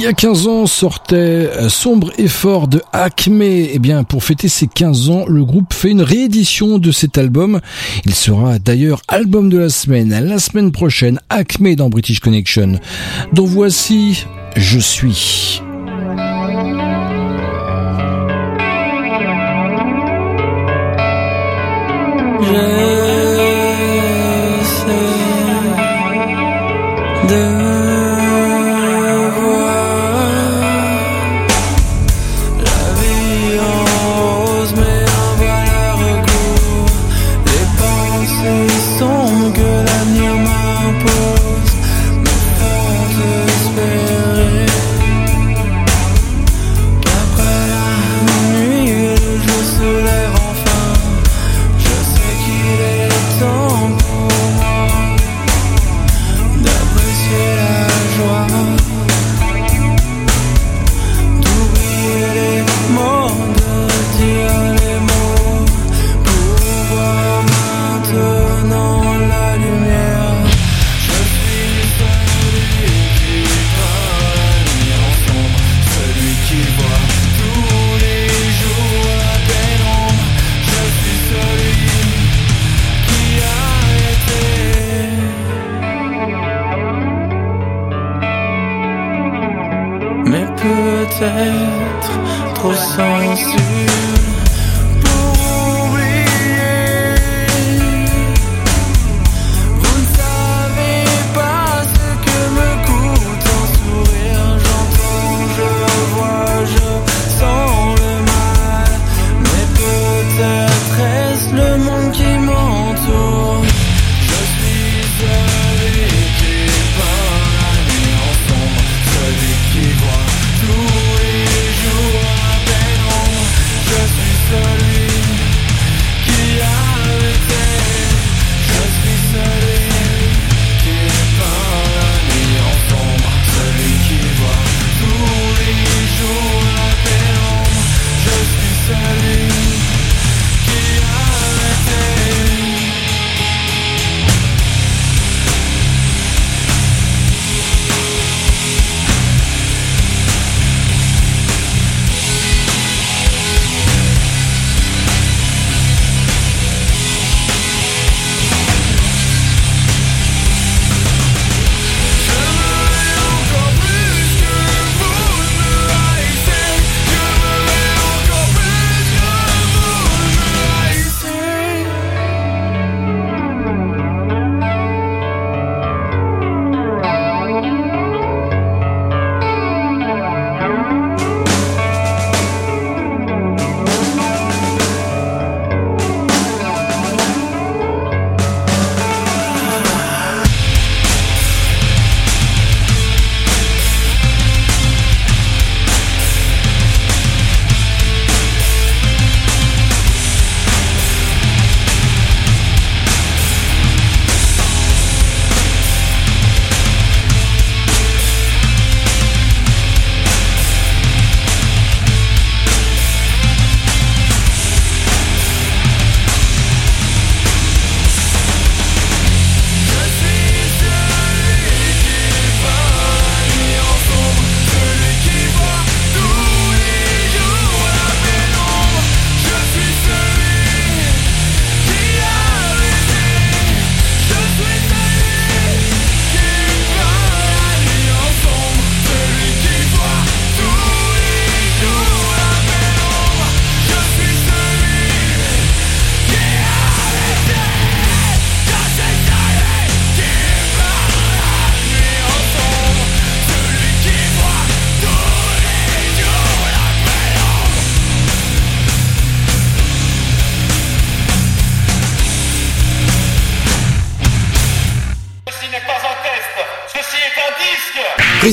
Il 0.01 0.05
y 0.05 0.07
a 0.07 0.13
15 0.13 0.47
ans 0.47 0.65
sortait 0.65 1.15
euh, 1.15 1.69
Sombre 1.69 2.11
effort 2.17 2.67
de 2.67 2.81
Acme. 2.91 3.43
Eh 3.43 3.77
bien, 3.77 4.03
pour 4.03 4.23
fêter 4.23 4.47
ses 4.47 4.65
15 4.65 5.11
ans, 5.11 5.25
le 5.27 5.45
groupe 5.45 5.75
fait 5.75 5.91
une 5.91 6.01
réédition 6.01 6.79
de 6.79 6.91
cet 6.91 7.19
album. 7.19 7.61
Il 8.05 8.15
sera 8.15 8.57
d'ailleurs 8.57 9.03
album 9.07 9.47
de 9.51 9.59
la 9.59 9.69
semaine. 9.69 10.09
La 10.09 10.39
semaine 10.39 10.71
prochaine, 10.71 11.19
Acme 11.29 11.75
dans 11.75 11.89
British 11.89 12.19
Connection. 12.19 12.79
Donc 13.31 13.49
voici 13.49 14.25
Je 14.55 14.79
suis. 14.79 15.61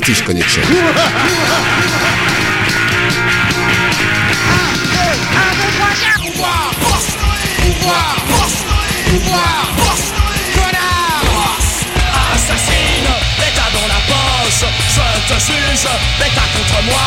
British 0.09 0.25
Connection. 0.25 0.63
Je 14.91 15.35
te 15.35 15.41
suce, 15.41 15.87
l'État 16.19 16.47
contre 16.57 16.83
moi 16.85 17.03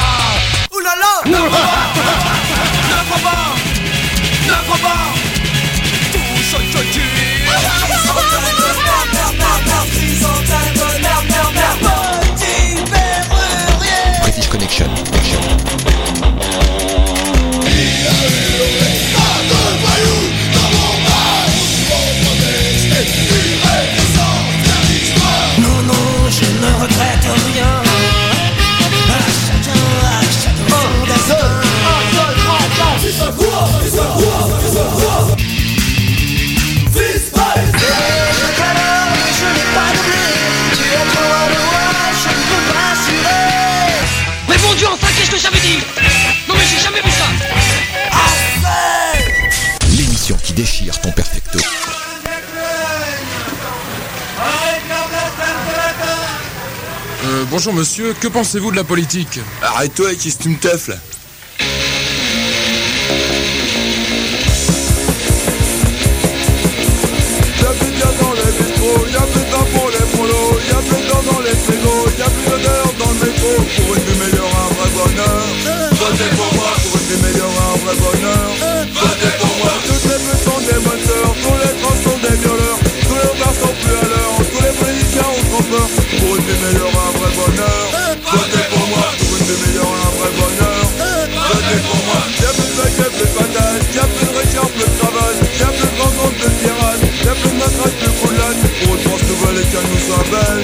là 0.84 1.14
Ne 1.26 1.38
crois 1.38 1.50
pas 1.50 1.90
Ne 2.88 3.00
crois 3.10 3.32
pas 3.32 3.56
Ne 4.48 4.58
crois 4.68 4.78
pas 4.78 5.04
Tout 6.12 6.44
ce 6.44 6.58
que 6.58 6.84
tu 6.94 7.02
British 11.02 11.21
ne 27.24 27.32
regrette 27.32 27.54
rien. 27.54 27.82
Bonjour 57.50 57.74
monsieur, 57.74 58.14
que 58.14 58.28
pensez-vous 58.28 58.72
de 58.72 58.76
la 58.76 58.84
politique? 58.84 59.40
Arrête-toi 59.62 60.08
avec 60.08 60.22
ce 60.22 60.48
teufles 60.58 60.92
là. 60.92 60.98
Pirates, 97.42 97.78
y'a 97.82 97.90
plus 97.92 98.08
de 98.08 98.20
roulade. 98.22 98.60
Pour 98.82 98.96
une 98.96 99.02
France 99.02 99.26
nouvelle 99.30 99.58
et 99.62 99.68
qu'elle 99.72 99.90
nous 99.90 100.04
soit 100.06 100.26
belle. 100.32 100.62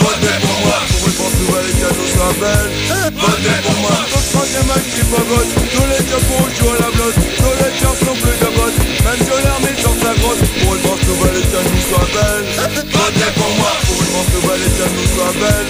Votez 0.00 0.36
pour 0.40 0.56
moi, 0.64 0.78
pour 0.90 1.06
une 1.06 1.16
France 1.18 1.36
nouvelle 1.40 1.68
et 1.70 1.76
qu'elle 1.78 1.96
nous 1.98 2.10
soit 2.14 2.34
belle. 2.40 2.70
Votez 3.14 3.58
pour 3.64 3.78
moi. 3.82 3.96
Tout 4.10 4.24
troisième 4.32 4.70
acte 4.70 4.90
qui 4.94 5.02
pavote, 5.10 5.50
tous 5.74 5.88
les 5.90 6.02
diapos 6.06 6.46
jouent 6.56 6.74
à 6.74 6.78
la 6.80 6.90
blotte, 6.94 7.18
tous 7.18 7.56
les 7.60 7.72
cœurs 7.80 7.98
sont 7.98 8.16
plus 8.20 8.38
de 8.38 8.50
botte, 8.56 8.78
même 8.78 9.22
que 9.26 9.36
l'hermine 9.42 9.78
sort 9.82 9.98
sa 10.02 10.12
grotte. 10.20 10.42
Pour 10.60 10.74
une 10.74 10.82
France 10.82 11.04
nouvelle 11.08 11.36
et 11.40 11.46
qu'elle 11.50 11.68
nous 11.70 11.84
soit 11.88 12.08
belle. 12.14 12.44
Votez 12.90 13.30
pour 13.38 13.52
moi, 13.58 13.72
pour 13.86 13.98
une 14.00 14.10
France 14.10 14.30
nouvelle 14.34 14.62
et 14.66 14.72
qu'elle 14.76 14.94
nous 14.98 15.10
soit 15.14 15.34
belle. 15.40 15.68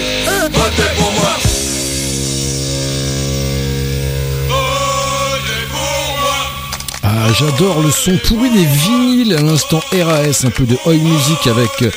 Votez 0.51 0.91
pour 0.97 1.11
moi. 1.13 1.50
J'adore 7.33 7.81
le 7.81 7.91
son 7.91 8.17
pourri 8.17 8.49
des 8.49 8.65
vinyles 8.65 9.35
à 9.35 9.41
l'instant 9.41 9.79
RAS, 9.91 10.45
un 10.45 10.49
peu 10.49 10.65
de 10.65 10.75
Oi 10.85 10.93
Music 10.95 11.47
avec 11.47 11.81
euh, 11.81 11.91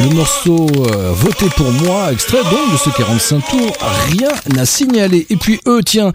le 0.00 0.14
morceau 0.14 0.66
euh, 0.76 1.12
Votez 1.12 1.48
pour 1.56 1.70
moi, 1.72 2.12
extrait 2.12 2.42
donc 2.44 2.72
de 2.72 2.76
ce 2.76 2.90
45 2.90 3.40
tours, 3.48 3.72
rien 4.10 4.30
à 4.58 4.64
signaler. 4.64 5.26
Et 5.30 5.36
puis 5.36 5.60
eux, 5.66 5.82
tiens, 5.84 6.12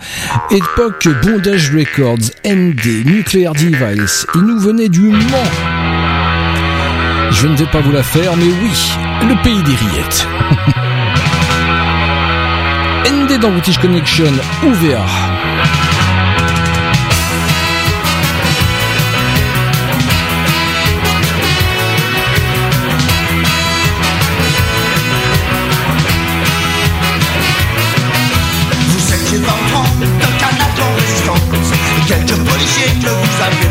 époque 0.51 1.07
Bondage 1.23 1.71
Records, 1.71 2.31
MD, 2.45 3.05
Nuclear 3.05 3.53
Device, 3.53 4.25
ils 4.35 4.41
nous 4.41 4.59
venaient 4.59 4.89
du 4.89 5.09
Mans. 5.09 5.51
Je 7.31 7.47
ne 7.47 7.55
vais 7.55 7.67
pas 7.67 7.81
vous 7.81 7.91
la 7.91 8.03
faire, 8.03 8.35
mais 8.35 8.45
oui, 8.45 8.71
le 9.27 9.41
pays 9.43 9.63
des 9.63 9.75
rillettes. 9.75 10.27
ND 13.11 13.39
dans 13.39 13.51
British 13.51 13.77
Connection, 13.77 14.31
OVA. 14.63 15.34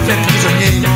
Vous 0.04 0.10
avez 0.10 0.82
fait 0.82 0.93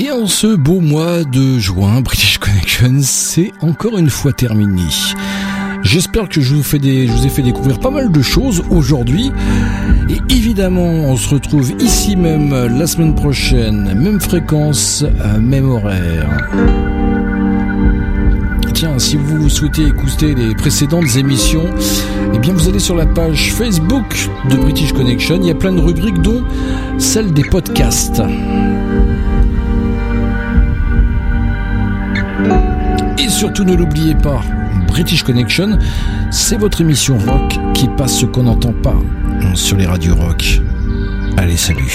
Et 0.00 0.12
en 0.12 0.28
ce 0.28 0.54
beau 0.54 0.78
mois 0.78 1.24
de 1.24 1.58
juin, 1.58 2.02
British 2.02 2.38
Connection, 2.38 3.00
c'est 3.02 3.50
encore 3.60 3.98
une 3.98 4.10
fois 4.10 4.32
terminé. 4.32 4.84
J'espère 5.82 6.28
que 6.28 6.40
je 6.40 6.54
vous, 6.54 6.60
ai 6.60 7.28
fait 7.28 7.42
découvrir 7.42 7.80
pas 7.80 7.90
mal 7.90 8.12
de 8.12 8.22
choses 8.22 8.62
aujourd'hui. 8.70 9.32
Et 10.08 10.20
évidemment, 10.32 10.86
on 10.86 11.16
se 11.16 11.28
retrouve 11.30 11.72
ici 11.80 12.14
même 12.14 12.54
la 12.78 12.86
semaine 12.86 13.16
prochaine, 13.16 13.92
même 14.00 14.20
fréquence, 14.20 15.02
euh, 15.02 15.40
même 15.40 15.68
horaire. 15.68 16.28
Tiens, 18.74 19.00
si 19.00 19.16
vous 19.16 19.48
souhaitez 19.48 19.86
écouter 19.86 20.36
les 20.36 20.54
précédentes 20.54 21.16
émissions, 21.16 21.66
eh 22.32 22.38
bien 22.38 22.52
vous 22.52 22.68
allez 22.68 22.78
sur 22.78 22.94
la 22.94 23.06
page 23.06 23.52
Facebook 23.52 24.30
de 24.48 24.54
British 24.54 24.92
Connection. 24.92 25.40
Il 25.40 25.48
y 25.48 25.50
a 25.50 25.56
plein 25.56 25.72
de 25.72 25.80
rubriques, 25.80 26.22
dont 26.22 26.44
celle 26.98 27.32
des 27.32 27.42
podcasts. 27.42 28.22
Et 33.20 33.28
surtout, 33.28 33.64
ne 33.64 33.74
l'oubliez 33.74 34.14
pas, 34.14 34.40
British 34.86 35.22
Connection, 35.22 35.78
c'est 36.30 36.56
votre 36.56 36.80
émission 36.80 37.18
rock 37.18 37.58
qui 37.74 37.88
passe 37.88 38.18
ce 38.18 38.26
qu'on 38.26 38.44
n'entend 38.44 38.72
pas 38.72 38.96
sur 39.54 39.76
les 39.76 39.86
radios 39.86 40.14
rock. 40.14 40.60
Allez, 41.36 41.56
salut. 41.56 41.92